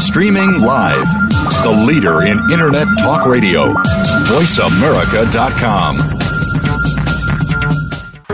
[0.00, 1.06] Streaming live.
[1.62, 3.72] The leader in Internet talk radio.
[4.26, 6.17] VoiceAmerica.com.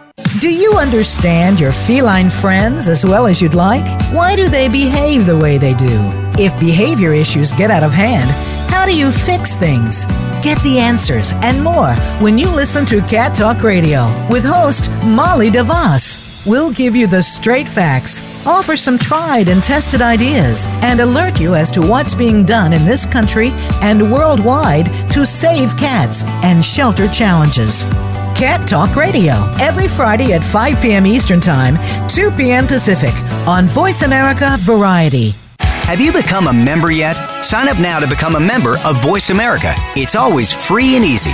[0.39, 3.85] Do you understand your feline friends as well as you'd like?
[4.11, 5.99] Why do they behave the way they do?
[6.39, 8.29] If behavior issues get out of hand,
[8.71, 10.05] how do you fix things?
[10.41, 15.49] Get the answers and more when you listen to Cat Talk Radio with host Molly
[15.49, 16.45] DeVoss.
[16.47, 21.53] We'll give you the straight facts, offer some tried and tested ideas, and alert you
[21.53, 23.51] as to what's being done in this country
[23.83, 27.85] and worldwide to save cats and shelter challenges.
[28.41, 31.05] Cat Talk Radio every Friday at 5 p.m.
[31.05, 31.77] Eastern Time,
[32.07, 32.65] 2 p.m.
[32.65, 33.13] Pacific
[33.47, 35.35] on Voice America Variety.
[35.59, 37.13] Have you become a member yet?
[37.43, 39.75] Sign up now to become a member of Voice America.
[39.95, 41.33] It's always free and easy.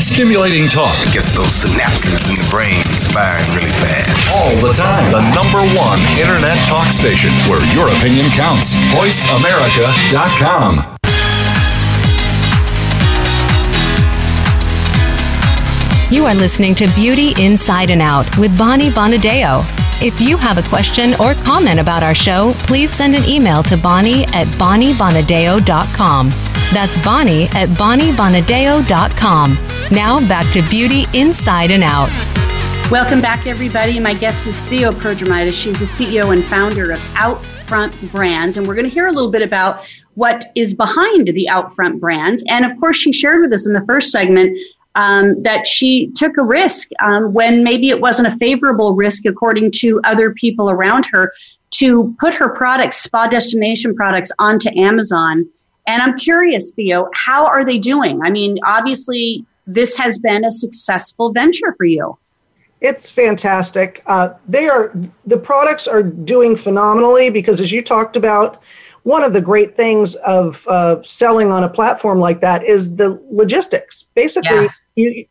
[0.00, 2.82] Stimulating talk gets those synapses in the brain
[3.12, 4.36] firing really fast.
[4.36, 5.10] all the time.
[5.10, 8.74] The number one internet talk station where your opinion counts.
[8.94, 10.96] VoiceAmerica.com.
[16.10, 19.64] You are listening to Beauty Inside and Out with Bonnie Bonadeo.
[20.00, 23.76] If you have a question or comment about our show, please send an email to
[23.76, 26.28] Bonnie at BonnieBonadeo.com.
[26.72, 29.75] That's Bonnie at BonnieBonadeo.com.
[29.92, 32.10] Now back to Beauty Inside and Out.
[32.90, 34.00] Welcome back, everybody.
[34.00, 35.62] My guest is Theo Prodromitis.
[35.62, 38.56] She's the CEO and founder of Outfront Brands.
[38.56, 42.42] And we're going to hear a little bit about what is behind the Outfront Brands.
[42.48, 44.58] And of course, she shared with us in the first segment
[44.96, 49.70] um, that she took a risk um, when maybe it wasn't a favorable risk according
[49.76, 51.32] to other people around her
[51.74, 55.48] to put her products, spa destination products, onto Amazon.
[55.86, 58.20] And I'm curious, Theo, how are they doing?
[58.22, 62.18] I mean, obviously, this has been a successful venture for you.
[62.80, 64.02] It's fantastic.
[64.06, 64.92] Uh, they are
[65.24, 68.62] the products are doing phenomenally because, as you talked about,
[69.02, 73.20] one of the great things of uh, selling on a platform like that is the
[73.30, 74.04] logistics.
[74.14, 74.68] Basically, yeah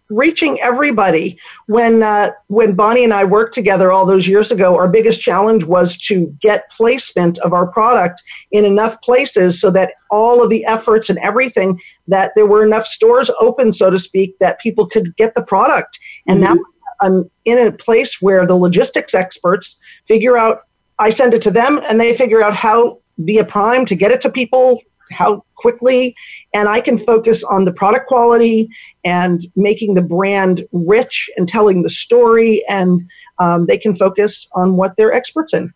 [0.10, 1.40] reaching everybody.
[1.68, 5.64] When uh, when Bonnie and I worked together all those years ago, our biggest challenge
[5.64, 10.66] was to get placement of our product in enough places so that all of the
[10.66, 15.16] efforts and everything that there were enough stores open, so to speak, that people could
[15.16, 16.00] get the product.
[16.28, 16.54] And mm-hmm.
[16.54, 16.62] now
[17.02, 20.60] I'm in a place where the logistics experts figure out.
[20.98, 24.22] I send it to them, and they figure out how via Prime to get it
[24.22, 24.80] to people
[25.12, 26.16] how quickly
[26.54, 28.70] and i can focus on the product quality
[29.04, 33.02] and making the brand rich and telling the story and
[33.40, 35.74] um, they can focus on what they're experts in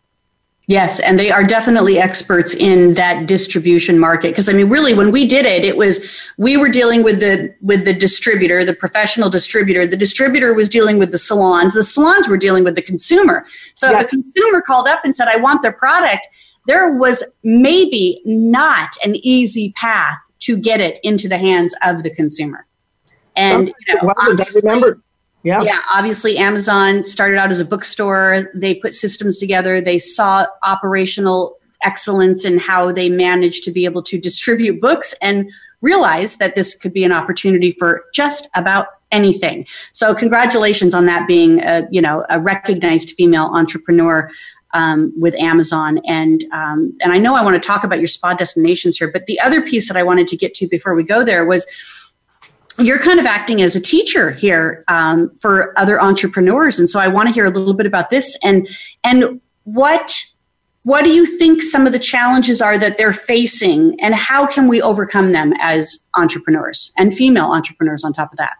[0.69, 4.27] Yes, and they are definitely experts in that distribution market.
[4.27, 7.51] Because I mean, really, when we did it, it was we were dealing with the
[7.59, 9.87] with the distributor, the professional distributor.
[9.87, 11.73] The distributor was dealing with the salons.
[11.73, 13.47] The salons were dealing with the consumer.
[13.73, 16.27] So if the consumer called up and said, "I want their product,"
[16.69, 22.11] there was maybe not an easy path to get it into the hands of the
[22.11, 22.67] consumer.
[23.35, 25.01] And you know, I remember.
[25.43, 25.63] Yeah.
[25.63, 25.79] Yeah.
[25.93, 28.51] Obviously, Amazon started out as a bookstore.
[28.53, 29.81] They put systems together.
[29.81, 35.49] They saw operational excellence in how they managed to be able to distribute books and
[35.81, 39.65] realized that this could be an opportunity for just about anything.
[39.91, 44.29] So, congratulations on that being a you know a recognized female entrepreneur
[44.73, 45.99] um, with Amazon.
[46.05, 49.25] And um, and I know I want to talk about your spa destinations here, but
[49.25, 51.65] the other piece that I wanted to get to before we go there was
[52.77, 57.07] you're kind of acting as a teacher here um, for other entrepreneurs, and so I
[57.07, 58.67] want to hear a little bit about this and
[59.03, 60.23] and what
[60.83, 64.67] what do you think some of the challenges are that they're facing, and how can
[64.67, 68.55] we overcome them as entrepreneurs and female entrepreneurs on top of that?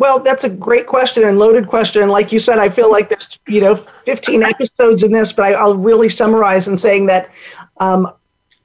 [0.00, 2.08] Well, that's a great question and loaded question.
[2.08, 5.62] Like you said, I feel like there's you know 15 episodes in this, but I,
[5.62, 7.28] will really summarize in saying that
[7.80, 8.08] um,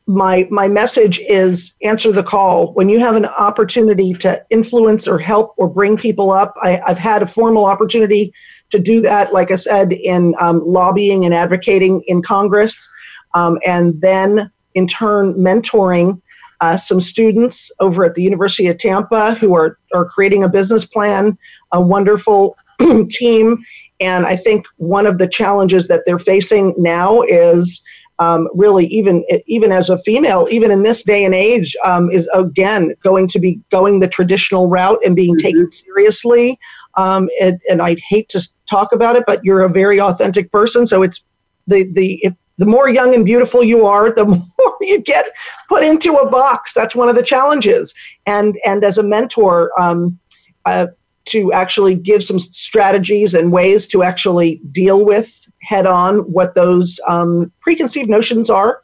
[0.07, 5.19] my my message is answer the call when you have an opportunity to influence or
[5.19, 6.53] help or bring people up.
[6.63, 8.33] I, have had a formal opportunity
[8.69, 12.89] to do that, like I said, in um, lobbying and advocating in Congress,
[13.33, 16.21] um, and then in turn mentoring
[16.61, 20.85] uh, some students over at the University of Tampa who are, are creating a business
[20.85, 21.37] plan,
[21.71, 22.57] a wonderful
[23.09, 23.57] team.
[23.99, 27.83] And I think one of the challenges that they're facing now is
[28.19, 32.29] um, really even even as a female, even in this day and age, um, is
[32.33, 35.45] again going to be going the traditional route and being mm-hmm.
[35.45, 36.57] taken seriously.
[36.95, 40.87] Um, and, and I'd hate to talk about it, but you're a very authentic person,
[40.87, 41.21] so it's
[41.67, 45.25] the the if the more young and beautiful you are, the more you get
[45.69, 46.73] put into a box.
[46.73, 47.93] That's one of the challenges.
[48.25, 50.19] And and as a mentor, um,
[50.65, 50.87] uh,
[51.25, 56.99] to actually give some strategies and ways to actually deal with head on what those
[57.07, 58.81] um, preconceived notions are.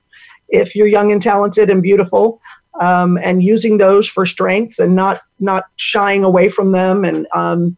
[0.49, 2.41] If you're young and talented and beautiful,
[2.79, 7.77] um, and using those for strengths and not not shying away from them, and um,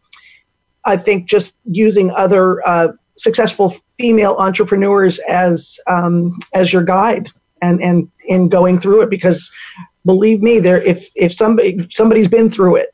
[0.84, 7.30] I think just using other uh, successful female entrepreneurs as um, as your guide
[7.62, 9.50] and and in going through it because
[10.04, 12.88] believe me there if if somebody somebody's been through it.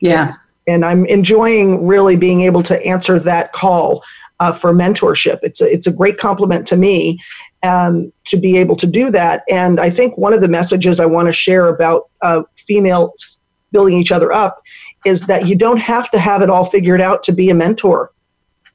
[0.00, 0.34] Yeah.
[0.68, 4.02] And i'm enjoying really being able to answer that call
[4.38, 5.38] uh, for mentorship.
[5.42, 7.18] It's a, it's a great compliment to me
[7.62, 9.44] um, to be able to do that.
[9.50, 13.38] And i think one of the messages i want to share about uh, females
[13.72, 14.62] building each other up
[15.04, 18.10] is that you don't have to have it all figured out to be a mentor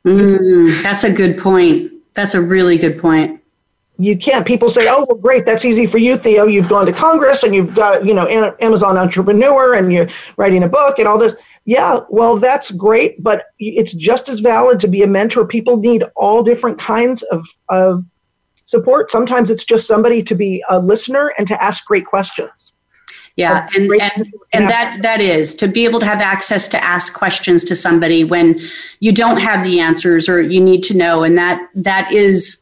[0.05, 1.91] Mm, that's a good point.
[2.13, 3.39] That's a really good point.
[3.97, 4.47] You can't.
[4.47, 5.45] People say, "Oh, well, great.
[5.45, 6.47] That's easy for you, Theo.
[6.47, 10.69] You've gone to Congress and you've got, you know, Amazon entrepreneur and you're writing a
[10.69, 11.35] book and all this."
[11.65, 15.45] Yeah, well, that's great, but it's just as valid to be a mentor.
[15.45, 18.03] People need all different kinds of of
[18.63, 19.11] support.
[19.11, 22.73] Sometimes it's just somebody to be a listener and to ask great questions
[23.35, 27.13] yeah and and, and that that is to be able to have access to ask
[27.13, 28.59] questions to somebody when
[28.99, 32.61] you don't have the answers or you need to know and that that is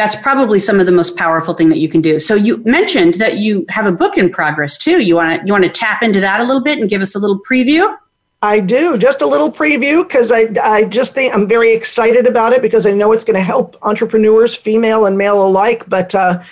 [0.00, 2.18] that's probably some of the most powerful thing that you can do.
[2.18, 5.02] So you mentioned that you have a book in progress too.
[5.02, 7.14] You want to you want to tap into that a little bit and give us
[7.14, 7.94] a little preview?
[8.40, 12.54] I do just a little preview because I, I just think I'm very excited about
[12.54, 15.86] it because I know it's going to help entrepreneurs, female and male alike.
[15.86, 16.42] But uh,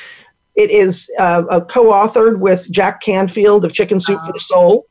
[0.58, 4.86] it is uh, co-authored with Jack Canfield of Chicken Soup for the Soul.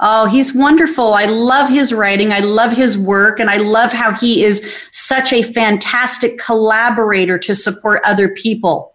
[0.00, 1.14] Oh, he's wonderful.
[1.14, 2.32] I love his writing.
[2.32, 3.38] I love his work.
[3.38, 8.94] And I love how he is such a fantastic collaborator to support other people.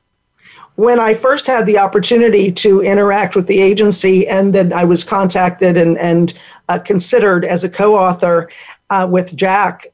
[0.76, 5.06] When I first had the opportunity to interact with the agency, and then I was
[5.06, 6.34] contacted and, and
[6.68, 8.50] uh, considered as a co author,
[8.90, 9.88] uh, with Jack,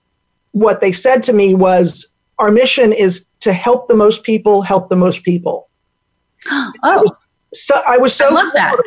[0.53, 2.07] what they said to me was,
[2.39, 5.67] "Our mission is to help the most people, help the most people."
[6.49, 7.13] Oh, I was
[7.53, 8.77] so I was so I love that.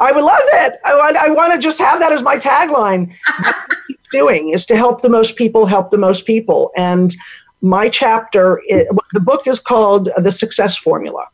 [0.00, 0.78] I would love that.
[0.84, 3.14] I want, I want to just have that as my tagline.
[3.42, 6.70] That's what I keep doing is to help the most people, help the most people.
[6.76, 7.14] And
[7.62, 11.26] my chapter, i the book is called The Success Formula.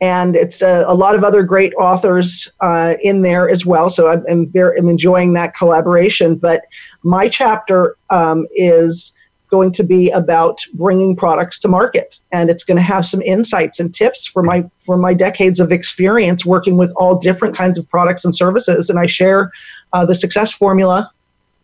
[0.00, 3.88] And it's a, a lot of other great authors uh, in there as well.
[3.88, 6.34] So I'm, I'm very I'm enjoying that collaboration.
[6.34, 6.62] But
[7.04, 9.12] my chapter um, is
[9.54, 13.78] going to be about bringing products to market and it's going to have some insights
[13.78, 17.88] and tips for my for my decades of experience working with all different kinds of
[17.88, 19.52] products and services and i share
[19.92, 21.08] uh, the success formula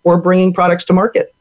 [0.04, 1.34] for bringing products to market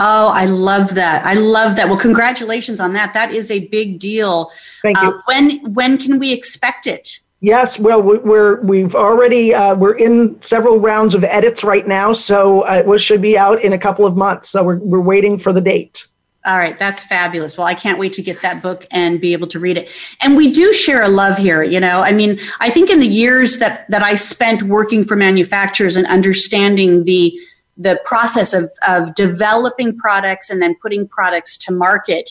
[0.00, 1.24] Oh, I love that.
[1.24, 1.88] I love that.
[1.88, 3.14] Well, congratulations on that.
[3.14, 4.50] That is a big deal.
[4.82, 5.08] Thank you.
[5.08, 7.20] Uh, when when can we expect it?
[7.44, 12.14] Yes, well, we- we're we've already uh, we're in several rounds of edits right now,
[12.14, 14.48] so uh, it should be out in a couple of months.
[14.48, 16.06] So we're we're waiting for the date.
[16.46, 17.58] All right, that's fabulous.
[17.58, 19.90] Well, I can't wait to get that book and be able to read it.
[20.22, 22.00] And we do share a love here, you know.
[22.00, 26.06] I mean, I think in the years that that I spent working for manufacturers and
[26.06, 27.38] understanding the
[27.76, 32.30] the process of of developing products and then putting products to market.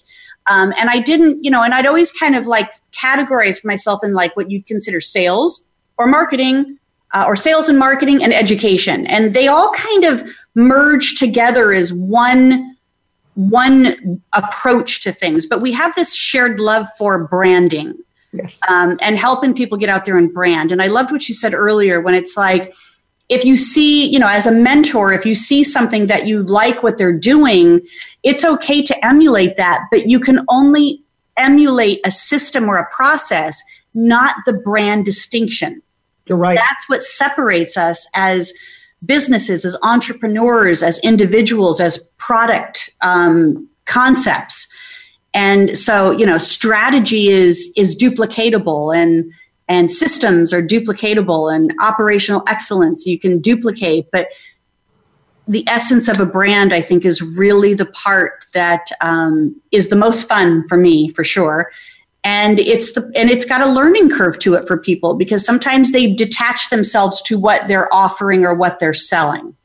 [0.50, 4.14] Um, and I didn't, you know, and I'd always kind of like categorized myself in
[4.14, 5.68] like what you'd consider sales
[5.98, 6.78] or marketing
[7.14, 9.06] uh, or sales and marketing and education.
[9.08, 10.24] And they all kind of
[10.56, 12.70] merge together as one
[13.36, 15.48] one approach to things.
[15.48, 17.96] But we have this shared love for branding
[18.32, 18.60] Yes.
[18.68, 20.72] um, and helping people get out there and brand.
[20.72, 22.74] And I loved what you said earlier when it's like,
[23.34, 26.84] if you see, you know, as a mentor, if you see something that you like
[26.84, 27.82] what they're doing,
[28.22, 31.02] it's okay to emulate that, but you can only
[31.36, 33.64] emulate a system or a process,
[33.96, 35.82] not the brand distinction.
[36.28, 36.56] You're right.
[36.56, 38.54] That's what separates us as
[39.04, 44.68] businesses, as entrepreneurs, as individuals, as product um, concepts.
[45.34, 49.34] And so, you know, strategy is is duplicatable and
[49.74, 54.28] and systems are duplicatable and operational excellence you can duplicate, but
[55.48, 59.96] the essence of a brand, I think, is really the part that um, is the
[59.96, 61.72] most fun for me, for sure.
[62.24, 65.92] And it's the and it's got a learning curve to it for people because sometimes
[65.92, 69.56] they detach themselves to what they're offering or what they're selling.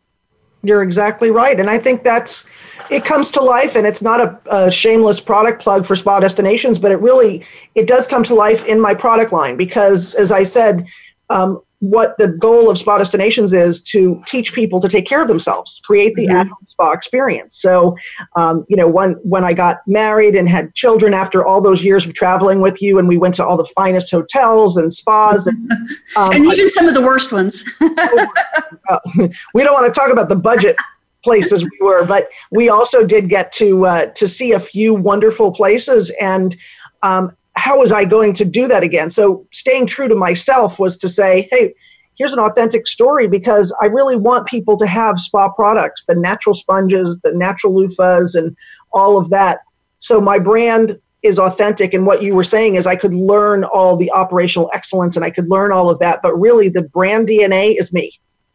[0.62, 1.59] You're exactly right.
[1.59, 2.44] And I think that's,
[2.90, 6.78] it comes to life and it's not a, a, shameless product plug for spa destinations,
[6.78, 7.44] but it really,
[7.74, 10.88] it does come to life in my product line because as I said,
[11.30, 15.29] um, what the goal of spa destinations is to teach people to take care of
[15.29, 16.37] themselves, create the mm-hmm.
[16.37, 17.57] at-home spa experience.
[17.61, 17.97] So,
[18.37, 22.05] um, you know, when when I got married and had children after all those years
[22.05, 25.70] of traveling with you, and we went to all the finest hotels and spas, and,
[26.16, 27.62] um, and even I, some of the worst ones.
[27.81, 28.99] uh,
[29.55, 30.76] we don't want to talk about the budget
[31.22, 35.53] places we were, but we also did get to uh, to see a few wonderful
[35.53, 36.57] places and.
[37.05, 39.11] Um, how was I going to do that again?
[39.11, 41.74] So staying true to myself was to say, hey,
[42.16, 46.54] here's an authentic story because I really want people to have spa products, the natural
[46.54, 48.56] sponges, the natural loofahs, and
[48.92, 49.59] all of that.
[49.98, 51.94] So my brand is authentic.
[51.94, 55.30] And what you were saying is I could learn all the operational excellence and I
[55.30, 56.20] could learn all of that.
[56.22, 58.12] But really, the brand DNA is me.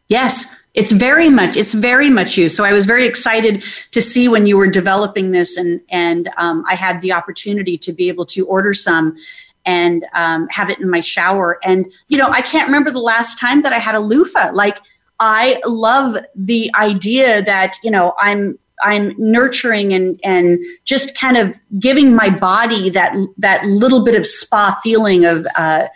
[0.08, 2.48] Yes, it's very much it's very much you.
[2.48, 6.64] So i was very excited to see when you were developing this and and um,
[6.68, 9.16] i had the opportunity to be able to order some
[9.66, 11.58] and um, have it in my shower.
[11.64, 14.50] And you know i can't remember the last time that i had a loofah.
[14.52, 14.78] Like
[15.20, 21.60] i love the idea that you know i'm i'm nurturing and and just kind of
[21.78, 25.86] giving my body that that little bit of spa feeling of uh,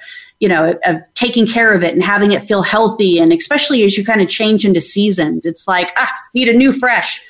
[0.40, 3.18] you know of taking care of it and having it feel healthy.
[3.18, 6.72] And especially as you kind of change into seasons it's like ah need a new
[6.72, 7.22] fresh.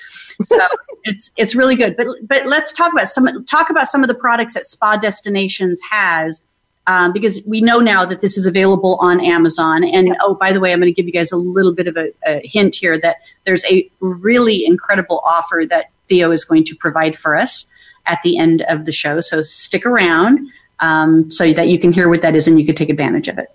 [0.43, 0.59] So
[1.05, 1.97] it's it's really good.
[1.97, 5.81] But but let's talk about some talk about some of the products that spa destinations
[5.91, 6.47] has
[6.89, 9.85] um, because we know now that this is available on Amazon.
[9.85, 11.99] And oh, by the way, I'm going to give you guys a little bit of
[11.99, 16.75] a, a hint here that there's a really incredible offer that Theo is going to
[16.75, 17.71] provide for us
[18.07, 19.21] at the end of the show.
[19.21, 20.49] So stick around
[20.81, 23.39] um, so that you can hear what that is and you can take advantage of
[23.39, 23.49] it.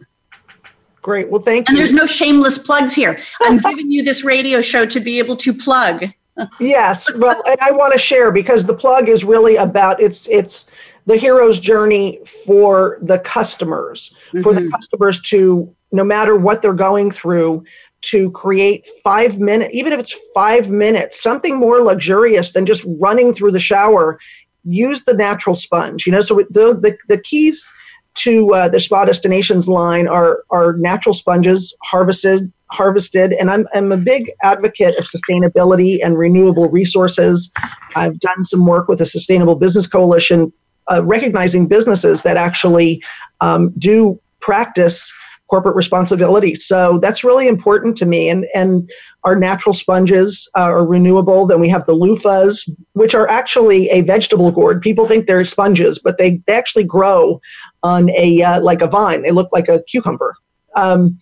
[1.02, 1.30] Great.
[1.30, 1.82] Well, thank and you.
[1.82, 3.20] And there's no shameless plugs here.
[3.42, 6.06] I'm giving you this radio show to be able to plug.
[6.60, 7.14] yes.
[7.16, 11.18] Well, and I want to share because the plug is really about it's it's the
[11.18, 14.42] hero's journey for the customers, mm-hmm.
[14.42, 14.72] for the mm-hmm.
[14.72, 17.64] customers to no matter what they're going through
[18.02, 23.32] to create five minutes, even if it's five minutes, something more luxurious than just running
[23.32, 24.20] through the shower
[24.64, 26.06] use the natural sponge.
[26.06, 27.72] You know, so the the, the keys
[28.16, 33.34] to uh, the spa destinations line are are natural sponges harvested harvested.
[33.34, 37.52] And I'm, I'm a big advocate of sustainability and renewable resources.
[37.96, 40.52] I've done some work with a Sustainable Business Coalition,
[40.92, 43.04] uh, recognizing businesses that actually
[43.42, 45.14] um, do practice
[45.54, 46.56] corporate responsibility.
[46.56, 48.28] So that's really important to me.
[48.28, 48.90] And and
[49.24, 51.46] our natural sponges uh, are renewable.
[51.46, 54.82] Then we have the loofahs, which are actually a vegetable gourd.
[54.82, 57.40] People think they're sponges, but they, they actually grow
[57.84, 59.22] on a uh, like a vine.
[59.22, 60.34] They look like a cucumber.
[60.76, 61.20] Um,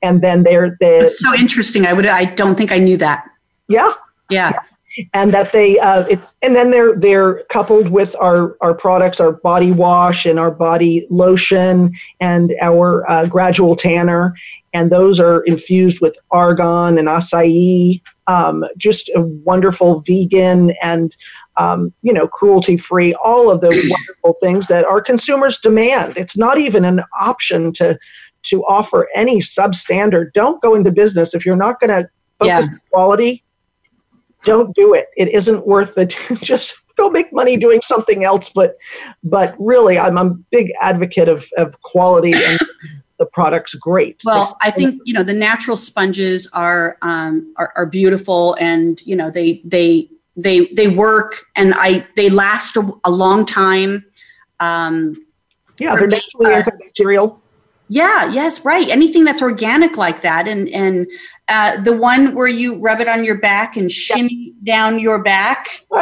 [0.00, 1.84] and then they're they so interesting.
[1.84, 3.24] I would I don't think I knew that.
[3.66, 3.94] Yeah.
[4.30, 4.52] Yeah.
[4.54, 4.71] yeah
[5.14, 9.32] and that they uh, it's and then they're they're coupled with our our products our
[9.32, 14.34] body wash and our body lotion and our uh, gradual tanner.
[14.74, 21.16] And those are infused with argan and acai um, just a wonderful vegan and
[21.56, 26.14] um, you know cruelty free all of those wonderful things that our consumers demand.
[26.16, 27.98] It's not even an option to
[28.44, 30.32] to offer any substandard.
[30.32, 32.08] Don't go into business if you're not going to
[32.40, 32.74] focus yeah.
[32.74, 33.44] on quality
[34.44, 35.06] don't do it.
[35.16, 36.16] It isn't worth it.
[36.42, 38.48] Just go make money doing something else.
[38.48, 38.76] But
[39.24, 42.60] but really, I'm a big advocate of, of quality and
[43.18, 44.20] the product's great.
[44.24, 49.16] Well, I think you know the natural sponges are um, are, are beautiful, and you
[49.16, 54.04] know they they they they work, and I they last a, a long time.
[54.60, 55.14] Um,
[55.78, 57.41] yeah, they're naturally uh, antibacterial.
[57.92, 58.88] Yeah, yes, right.
[58.88, 61.06] Anything that's organic like that, and and
[61.48, 64.74] uh, the one where you rub it on your back and shimmy yeah.
[64.74, 65.84] down your back.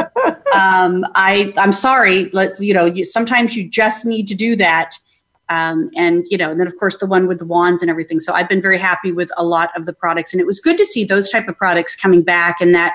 [0.54, 5.00] um, I I'm sorry, let, you know, you, sometimes you just need to do that.
[5.48, 8.20] Um, and you know, and then of course the one with the wands and everything.
[8.20, 10.78] So I've been very happy with a lot of the products, and it was good
[10.78, 12.94] to see those type of products coming back, and that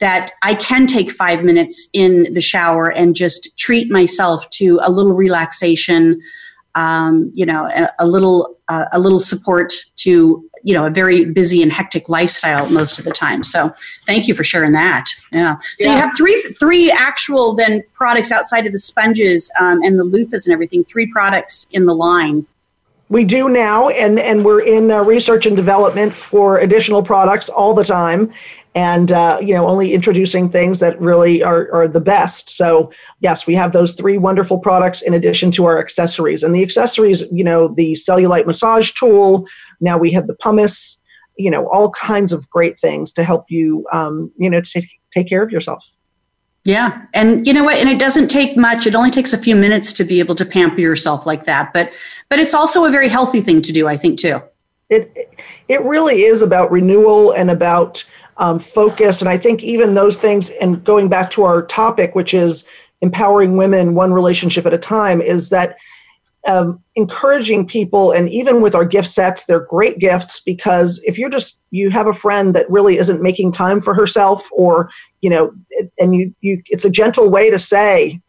[0.00, 4.90] that I can take five minutes in the shower and just treat myself to a
[4.90, 6.20] little relaxation
[6.74, 11.24] um, you know, a, a little uh, a little support to you know a very
[11.24, 13.42] busy and hectic lifestyle most of the time.
[13.42, 13.72] So
[14.06, 15.06] thank you for sharing that.
[15.32, 15.56] Yeah.
[15.78, 15.94] So yeah.
[15.94, 20.46] you have three three actual then products outside of the sponges um, and the loofahs
[20.46, 20.84] and everything.
[20.84, 22.46] Three products in the line.
[23.12, 27.74] We do now, and and we're in uh, research and development for additional products all
[27.74, 28.32] the time
[28.74, 32.48] and uh, you know only introducing things that really are, are the best.
[32.48, 32.90] So
[33.20, 36.42] yes we have those three wonderful products in addition to our accessories.
[36.42, 39.46] And the accessories you know the cellulite massage tool
[39.82, 40.98] now we have the pumice
[41.36, 44.82] you know all kinds of great things to help you um, you know to
[45.12, 45.86] take care of yourself
[46.64, 47.02] yeah.
[47.12, 47.76] And you know what?
[47.76, 48.86] And it doesn't take much.
[48.86, 51.72] It only takes a few minutes to be able to pamper yourself like that.
[51.72, 51.92] But
[52.28, 54.40] but it's also a very healthy thing to do, I think, too.
[54.88, 55.10] It
[55.68, 58.04] it really is about renewal and about
[58.36, 59.20] um, focus.
[59.20, 62.64] And I think even those things, and going back to our topic, which is
[63.00, 65.76] empowering women one relationship at a time, is that
[66.48, 71.30] um, encouraging people and even with our gift sets they're great gifts because if you're
[71.30, 74.90] just you have a friend that really isn't making time for herself or
[75.20, 75.52] you know
[75.98, 78.20] and you you it's a gentle way to say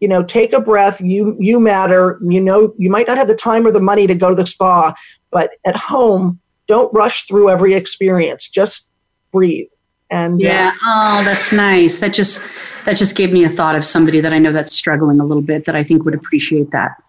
[0.00, 3.34] you know take a breath you you matter you know you might not have the
[3.34, 4.94] time or the money to go to the spa
[5.30, 8.90] but at home don't rush through every experience just
[9.34, 9.68] breathe.
[10.10, 11.98] And uh, yeah uh, oh that's nice.
[11.98, 12.40] That just
[12.84, 15.42] that just gave me a thought of somebody that i know that's struggling a little
[15.42, 17.02] bit that i think would appreciate that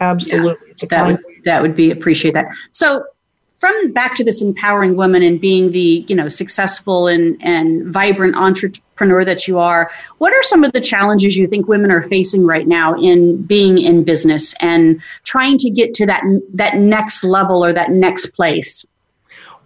[0.00, 0.68] absolutely.
[0.68, 2.46] Yeah, that would that would be appreciate that.
[2.72, 3.04] So
[3.58, 8.36] from back to this empowering woman and being the you know successful and and vibrant
[8.36, 12.46] entrepreneur that you are what are some of the challenges you think women are facing
[12.46, 16.22] right now in being in business and trying to get to that
[16.52, 18.86] that next level or that next place?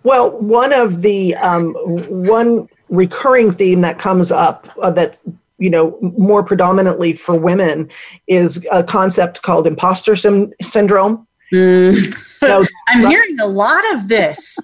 [0.05, 5.23] Well, one of the um, one recurring theme that comes up uh, that
[5.63, 7.89] you know more predominantly for women
[8.27, 11.27] is a concept called imposter sim- syndrome.
[11.53, 12.15] Mm.
[12.41, 14.59] So, I'm hearing a lot of this.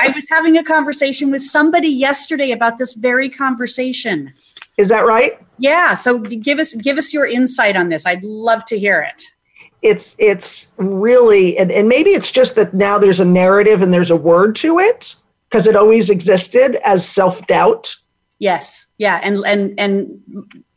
[0.00, 4.32] I was having a conversation with somebody yesterday about this very conversation.
[4.78, 5.38] Is that right?
[5.58, 5.94] Yeah.
[5.94, 8.06] So give us give us your insight on this.
[8.06, 9.22] I'd love to hear it
[9.82, 14.10] it's it's really and, and maybe it's just that now there's a narrative and there's
[14.10, 15.14] a word to it
[15.48, 17.94] because it always existed as self-doubt
[18.42, 18.92] yes.
[18.98, 19.20] Yeah.
[19.22, 20.20] And and and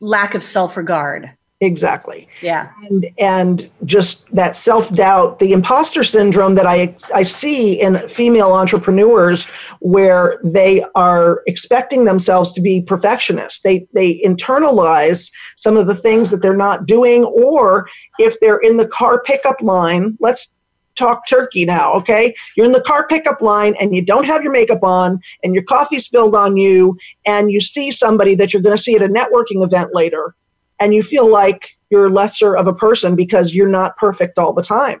[0.00, 1.30] lack of self-regard.
[1.62, 2.28] Exactly.
[2.42, 2.70] Yeah.
[2.90, 9.46] And and just that self-doubt the imposter syndrome that i i see in female entrepreneurs
[9.80, 13.60] where they are expecting themselves to be perfectionists.
[13.60, 17.88] They they internalize some of the things that they're not doing or
[18.18, 20.54] if they're in the car pickup line let's
[20.96, 22.34] talk turkey now, okay?
[22.56, 25.62] You're in the car pickup line and you don't have your makeup on and your
[25.62, 29.08] coffee spilled on you and you see somebody that you're going to see at a
[29.08, 30.34] networking event later
[30.80, 34.62] and you feel like you're lesser of a person because you're not perfect all the
[34.62, 35.00] time.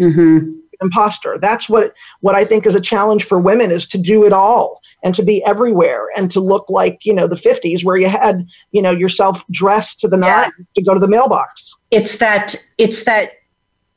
[0.00, 0.50] Mm-hmm.
[0.82, 1.38] imposter.
[1.38, 4.82] That's what what I think is a challenge for women is to do it all
[5.02, 8.46] and to be everywhere and to look like you know the 50s where you had
[8.72, 10.64] you know yourself dressed to the nines yeah.
[10.74, 11.74] to go to the mailbox.
[11.90, 13.30] It's that it's that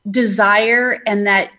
[0.10, 1.52] desire and that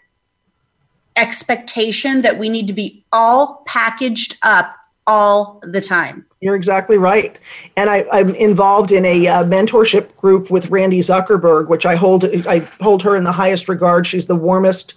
[1.17, 4.77] expectation that we need to be all packaged up
[5.07, 6.25] all the time.
[6.41, 7.39] You're exactly right.
[7.77, 12.25] And I, am involved in a uh, mentorship group with Randi Zuckerberg, which I hold
[12.47, 14.07] I hold her in the highest regard.
[14.07, 14.95] She's the warmest,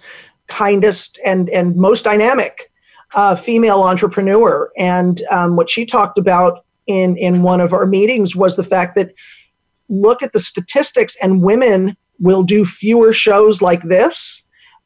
[0.47, 2.71] kindest, and and most dynamic
[3.15, 4.71] uh, female entrepreneur.
[4.77, 8.95] And um, what she talked about in in one of our meetings was the fact
[8.95, 9.13] that
[9.89, 14.43] look at the statistics, and women will do fewer shows like this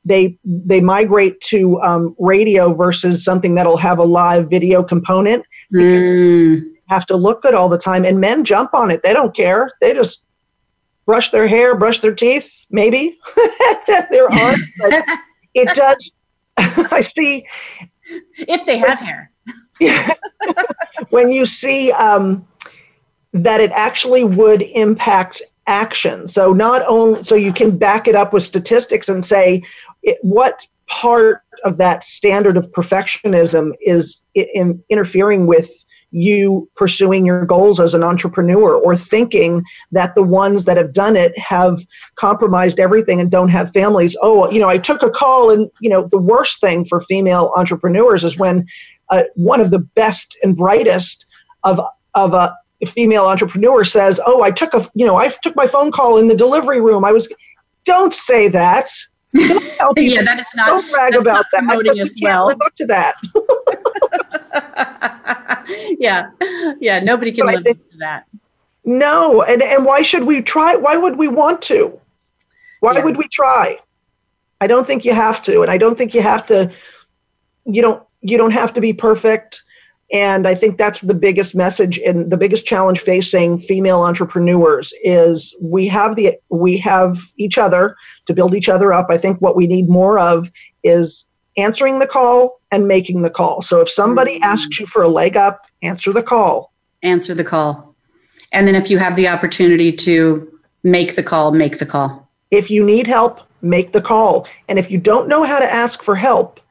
[0.07, 5.45] they they migrate to um, radio versus something that'll have a live video component.
[5.73, 6.63] Mm.
[6.87, 9.01] Have to look good all the time, and men jump on it.
[9.03, 9.69] They don't care.
[9.81, 10.23] They just
[11.05, 13.19] brush their hair, brush their teeth, maybe
[14.09, 14.63] their arms.
[14.79, 15.03] But
[15.53, 16.11] it does.
[16.57, 17.45] I see.
[18.37, 19.31] If they have hair.
[21.09, 22.47] when you see um,
[23.33, 26.27] that it actually would impact action.
[26.27, 29.63] So not only so you can back it up with statistics and say
[30.03, 37.45] it, what part of that standard of perfectionism is in interfering with you pursuing your
[37.45, 39.61] goals as an entrepreneur or thinking
[39.91, 41.79] that the ones that have done it have
[42.15, 45.89] compromised everything and don't have families oh you know i took a call and you
[45.89, 48.65] know the worst thing for female entrepreneurs is when
[49.09, 51.25] uh, one of the best and brightest
[51.65, 51.81] of
[52.15, 52.55] of a
[52.85, 56.27] female entrepreneur says oh i took a you know i took my phone call in
[56.27, 57.33] the delivery room i was
[57.85, 58.89] don't say that
[59.33, 60.67] yeah, that is not.
[60.67, 61.59] Don't brag about that.
[61.59, 62.45] Promoting as well.
[62.45, 63.15] Live up to that.
[65.99, 66.29] yeah,
[66.79, 66.99] yeah.
[66.99, 68.25] Nobody can but live think, up to that.
[68.85, 70.75] No, and and why should we try?
[70.75, 71.99] Why would we want to?
[72.79, 73.03] Why yeah.
[73.03, 73.77] would we try?
[74.61, 76.71] I don't think you have to, and I don't think you have to.
[77.65, 78.01] You don't.
[78.21, 79.61] You don't have to be perfect.
[80.13, 85.53] And I think that's the biggest message and the biggest challenge facing female entrepreneurs is
[85.59, 89.07] we have the we have each other to build each other up.
[89.09, 90.49] I think what we need more of
[90.83, 91.27] is
[91.57, 93.61] answering the call and making the call.
[93.61, 94.45] So if somebody mm-hmm.
[94.45, 96.71] asks you for a leg up, answer the call.
[97.03, 97.95] Answer the call.
[98.53, 102.29] And then if you have the opportunity to make the call, make the call.
[102.49, 104.47] If you need help, make the call.
[104.69, 106.61] And if you don't know how to ask for help,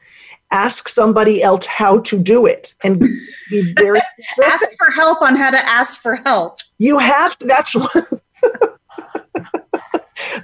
[0.56, 4.00] ask somebody else how to do it and be very
[4.42, 6.60] ask for help on how to ask for help.
[6.78, 7.72] You have to that's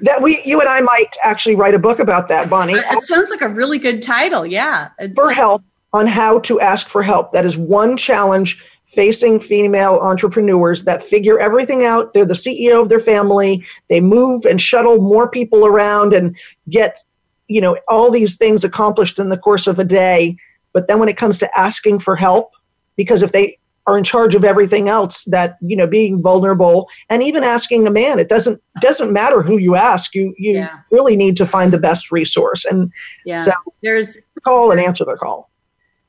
[0.03, 2.75] that we you and i might actually write a book about that bonnie.
[2.75, 4.91] It sounds like a really good title yeah.
[4.99, 5.63] It's, for help
[5.95, 7.33] on how to ask for help.
[7.33, 12.13] That is one challenge facing female entrepreneurs that figure everything out.
[12.13, 13.65] They're the ceo of their family.
[13.89, 16.37] They move and shuttle more people around and
[16.69, 17.03] get
[17.49, 20.37] you know all these things accomplished in the course of a day
[20.73, 22.51] but then when it comes to asking for help
[22.97, 27.23] because if they are in charge of everything else that you know being vulnerable and
[27.23, 30.79] even asking a man it doesn't doesn't matter who you ask you you yeah.
[30.91, 32.93] really need to find the best resource and
[33.25, 35.51] yeah so there's call and answer the call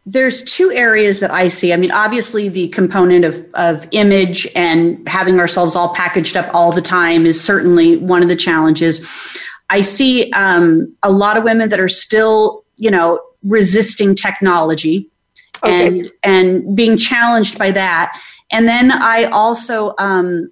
[0.06, 1.72] there's two areas that I see.
[1.72, 6.74] I mean, obviously, the component of, of image and having ourselves all packaged up all
[6.74, 9.08] the time is certainly one of the challenges.
[9.74, 15.10] I see um, a lot of women that are still, you know, resisting technology
[15.64, 15.88] okay.
[15.88, 18.16] and and being challenged by that.
[18.52, 20.52] And then I also um,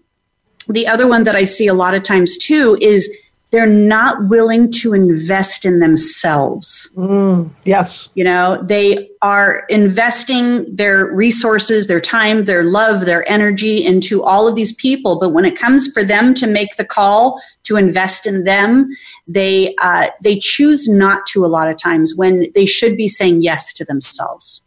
[0.67, 3.15] the other one that I see a lot of times too is
[3.51, 6.89] they're not willing to invest in themselves.
[6.95, 8.09] Mm, yes.
[8.15, 14.47] You know, they are investing their resources, their time, their love, their energy into all
[14.47, 15.19] of these people.
[15.19, 18.89] But when it comes for them to make the call to invest in them,
[19.27, 23.41] they uh, they choose not to a lot of times when they should be saying
[23.41, 24.60] yes to themselves.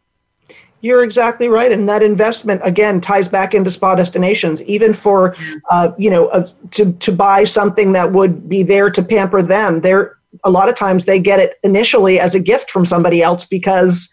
[0.85, 4.62] You're exactly right, and that investment again ties back into spa destinations.
[4.64, 5.35] Even for,
[5.70, 9.80] uh, you know, uh, to to buy something that would be there to pamper them.
[9.80, 13.47] They're a lot of times they get it initially as a gift from somebody else
[13.47, 14.11] because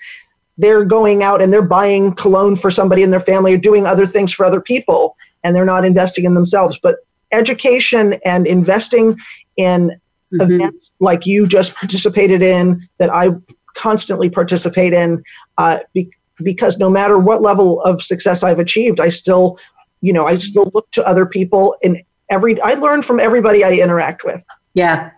[0.58, 4.06] they're going out and they're buying cologne for somebody in their family or doing other
[4.06, 6.80] things for other people, and they're not investing in themselves.
[6.82, 7.00] But
[7.34, 9.20] education and investing
[9.58, 9.90] in
[10.34, 10.40] mm-hmm.
[10.42, 13.32] events like you just participated in that I
[13.74, 15.22] constantly participate in
[15.58, 16.12] uh, be-
[16.44, 19.58] because no matter what level of success I've achieved, I still,
[20.02, 21.98] you know, I still look to other people and
[22.30, 24.46] every, I learn from everybody I interact with.
[24.74, 25.12] Yeah.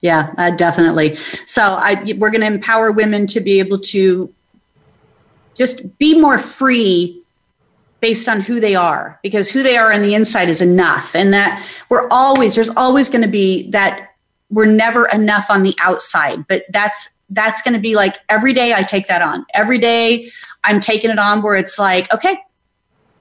[0.00, 1.16] Yeah, uh, definitely.
[1.46, 4.32] So I, we're going to empower women to be able to
[5.54, 7.22] just be more free
[8.00, 11.32] based on who they are because who they are on the inside is enough and
[11.32, 14.10] that we're always there's always going to be that
[14.50, 18.74] we're never enough on the outside, but that's that's going to be like every day
[18.74, 19.44] I take that on.
[19.54, 20.30] Every day
[20.64, 22.38] I'm taking it on where it's like, okay,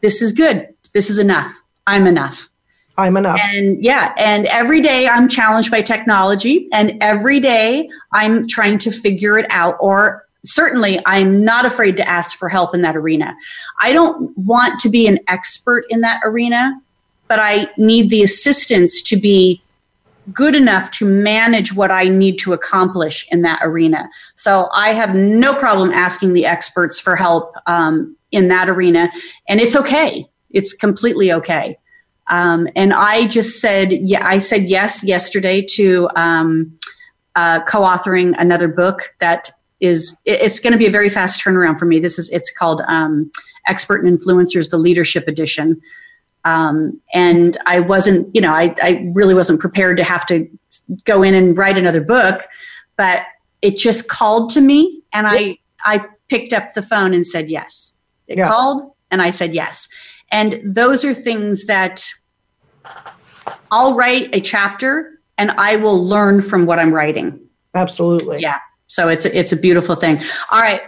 [0.01, 0.73] this is good.
[0.93, 1.63] This is enough.
[1.87, 2.49] I'm enough.
[2.97, 3.39] I'm enough.
[3.41, 8.91] And yeah, and every day I'm challenged by technology, and every day I'm trying to
[8.91, 9.77] figure it out.
[9.79, 13.35] Or certainly, I'm not afraid to ask for help in that arena.
[13.81, 16.79] I don't want to be an expert in that arena,
[17.27, 19.62] but I need the assistance to be
[20.31, 24.09] good enough to manage what I need to accomplish in that arena.
[24.35, 29.11] So I have no problem asking the experts for help um, in that arena,
[29.49, 30.25] and it's okay.
[30.51, 31.77] It's completely okay.
[32.27, 36.77] Um, and I just said, yeah, I said yes yesterday to um,
[37.35, 40.17] uh, co-authoring another book that is.
[40.25, 41.99] It, it's going to be a very fast turnaround for me.
[41.99, 42.29] This is.
[42.29, 43.29] It's called um,
[43.67, 45.81] Expert and Influencers: The Leadership Edition.
[46.45, 50.47] Um, and I wasn't, you know, I, I really wasn't prepared to have to
[51.05, 52.47] go in and write another book,
[52.97, 53.23] but
[53.61, 57.95] it just called to me, and I I picked up the phone and said yes.
[58.27, 58.47] It yeah.
[58.47, 59.87] called, and I said yes.
[60.31, 62.05] And those are things that
[63.71, 67.39] I'll write a chapter and I will learn from what I'm writing.
[67.75, 68.41] Absolutely.
[68.41, 68.59] Yeah.
[68.87, 70.21] So it's a, it's a beautiful thing.
[70.51, 70.81] All right,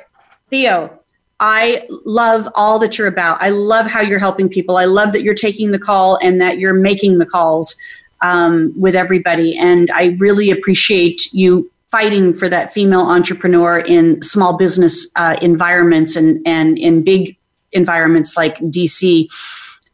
[0.50, 1.00] Theo,
[1.40, 3.42] I love all that you're about.
[3.42, 4.78] I love how you're helping people.
[4.78, 7.76] I love that you're taking the call and that you're making the calls
[8.22, 9.58] um, with everybody.
[9.58, 16.16] And I really appreciate you fighting for that female entrepreneur in small business uh, environments
[16.16, 17.38] and, and in big
[17.74, 19.28] environments like DC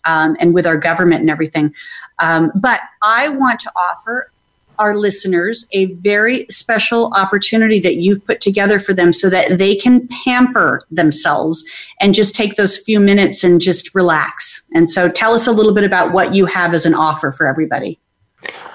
[0.06, 1.74] um, and with our government and everything.
[2.20, 4.32] Um, but I want to offer
[4.80, 9.76] our listeners a very special opportunity that you've put together for them so that they
[9.76, 11.64] can pamper themselves
[12.00, 14.64] and just take those few minutes and just relax.
[14.74, 17.48] And so tell us a little bit about what you have as an offer for
[17.48, 18.00] everybody.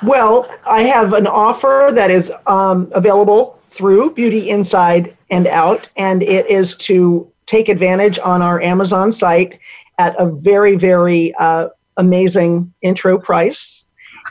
[0.02, 6.22] Well, I have an offer that is um, available through Beauty Inside and Out, and
[6.22, 9.58] it is to take advantage on our Amazon site
[9.98, 13.85] at a very, very uh, amazing intro price,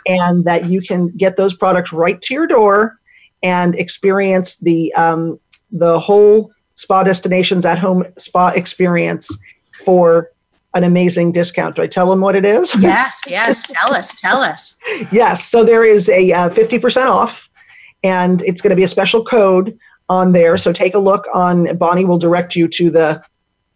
[0.06, 3.00] and that you can get those products right to your door
[3.44, 5.40] and experience the um,
[5.72, 9.36] the whole spa destinations at home spa experience
[9.84, 10.30] for
[10.74, 11.78] an amazing discount.
[11.78, 12.76] Do I tell them what it is?
[12.82, 13.66] Yes, yes.
[13.68, 14.76] tell us, tell us.
[15.12, 15.46] Yes.
[15.46, 17.50] So there is a uh, 50% off,
[18.04, 19.78] and it's going to be a special code
[20.10, 20.58] on there.
[20.58, 23.24] So take a look on Bonnie will direct you to the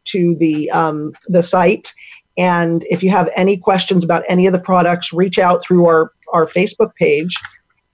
[0.06, 1.94] to the um, the site.
[2.38, 6.12] And if you have any questions about any of the products, reach out through our
[6.34, 7.34] our Facebook page,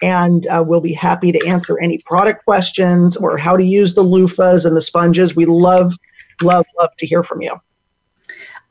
[0.01, 4.03] and uh, we'll be happy to answer any product questions or how to use the
[4.03, 5.35] loofahs and the sponges.
[5.35, 5.93] We love
[6.41, 7.55] love love to hear from you.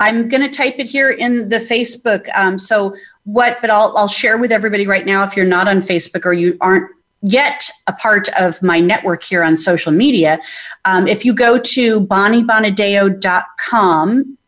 [0.01, 2.29] I'm going to type it here in the Facebook.
[2.35, 3.59] Um, so what?
[3.61, 5.25] But I'll I'll share with everybody right now.
[5.25, 6.91] If you're not on Facebook or you aren't
[7.23, 10.39] yet a part of my network here on social media,
[10.85, 14.39] um, if you go to bonniebonadeo.com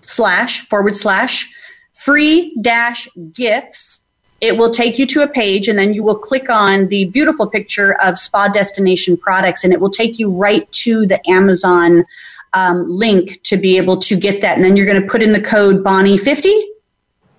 [0.00, 1.46] slash forward slash
[1.92, 4.01] free dash gifts,
[4.42, 7.46] it will take you to a page and then you will click on the beautiful
[7.46, 12.04] picture of spa destination products and it will take you right to the Amazon
[12.52, 14.56] um, link to be able to get that.
[14.56, 16.60] And then you're going to put in the code Bonnie50.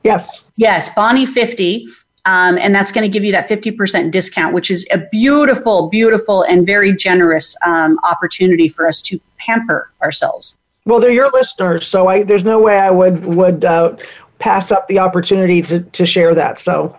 [0.04, 0.44] Yes.
[0.56, 1.86] Yes, Bonnie50.
[2.26, 6.44] Um, and that's going to give you that 50% discount, which is a beautiful, beautiful,
[6.44, 10.58] and very generous um, opportunity for us to pamper ourselves.
[10.86, 13.96] Well, they're your listeners, so I, there's no way I would would uh,
[14.44, 16.60] pass up the opportunity to, to share that.
[16.60, 16.96] So,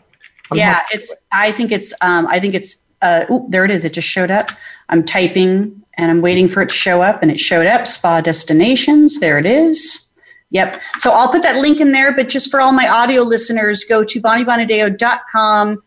[0.51, 1.15] I'm yeah, it's.
[1.31, 1.93] I think it's.
[2.01, 2.83] Um, I think it's.
[3.03, 3.85] Uh, ooh, there it is.
[3.85, 4.51] It just showed up.
[4.89, 7.87] I'm typing and I'm waiting for it to show up, and it showed up.
[7.87, 9.21] Spa destinations.
[9.21, 10.07] There it is.
[10.51, 10.77] Yep.
[10.99, 14.05] So I'll put that link in there, but just for all my audio listeners, go
[14.05, 15.83] to bonniebonadeo.com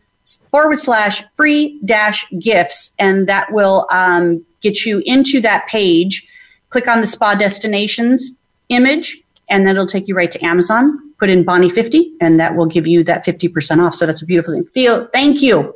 [0.50, 6.26] forward slash free dash gifts, and that will um, get you into that page.
[6.70, 8.38] Click on the spa destinations
[8.68, 11.07] image, and then it'll take you right to Amazon.
[11.18, 13.94] Put in Bonnie 50, and that will give you that 50% off.
[13.94, 14.64] So that's a beautiful thing.
[14.64, 15.74] Feel, thank you.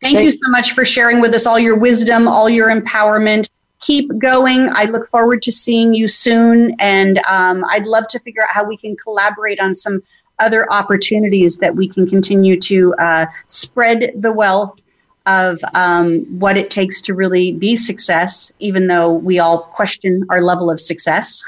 [0.00, 3.48] Thank, thank you so much for sharing with us all your wisdom, all your empowerment
[3.80, 4.70] keep going.
[4.72, 6.74] I look forward to seeing you soon.
[6.78, 10.02] And um, I'd love to figure out how we can collaborate on some
[10.38, 14.80] other opportunities that we can continue to uh, spread the wealth
[15.26, 20.40] of um, what it takes to really be success, even though we all question our
[20.40, 21.44] level of success.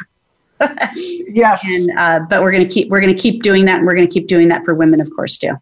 [0.96, 1.66] Yes.
[1.66, 3.94] And, uh, but we're going to keep we're going to keep doing that, and we're
[3.94, 5.54] going to keep doing that for women, of course, too.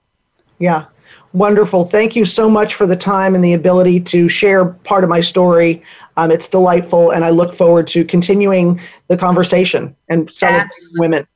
[0.59, 0.87] Yeah.
[1.35, 1.85] Wonderful.
[1.85, 5.21] Thank you so much for the time and the ability to share part of my
[5.21, 5.83] story.
[6.17, 11.27] Um, it's delightful, and I look forward to continuing the conversation and celebrating women.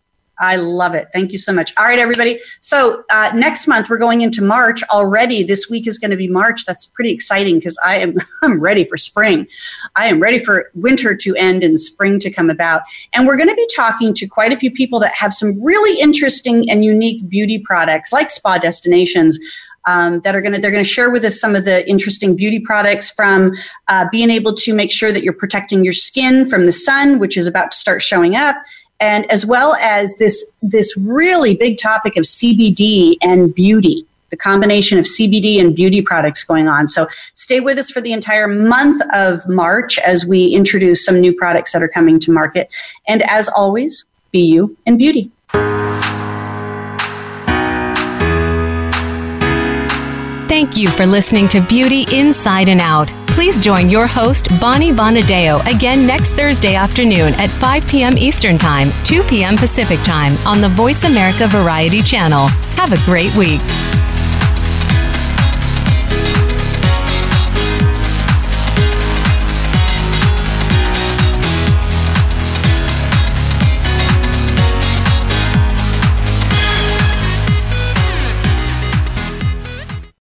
[0.43, 1.07] I love it.
[1.13, 1.73] Thank you so much.
[1.79, 2.41] All right, everybody.
[2.61, 5.45] So uh, next month we're going into March already.
[5.45, 6.65] This week is going to be March.
[6.65, 9.47] That's pretty exciting because I am I'm ready for spring.
[9.95, 12.83] I am ready for winter to end and spring to come about.
[13.13, 16.01] And we're going to be talking to quite a few people that have some really
[16.01, 19.39] interesting and unique beauty products like spa destinations.
[19.85, 22.37] Um, that are going to they're going to share with us some of the interesting
[22.37, 23.53] beauty products from
[23.89, 27.37] uh, being able to make sure that you're protecting your skin from the sun which
[27.37, 28.55] is about to start showing up
[29.03, 34.99] and as well as this this really big topic of CBD and beauty the combination
[34.99, 36.89] of CBD and beauty products going on.
[36.89, 41.35] So stay with us for the entire month of March as we introduce some new
[41.35, 42.71] products that are coming to market.
[43.07, 45.31] And as always, be you and beauty.
[50.49, 53.22] Thank you for listening to Beauty Inside and Out.
[53.33, 58.19] Please join your host, Bonnie Bonadeo, again next Thursday afternoon at 5 p.m.
[58.19, 59.57] Eastern Time, 2 p.m.
[59.57, 62.47] Pacific Time on the Voice America Variety Channel.
[62.77, 63.63] Have a great week.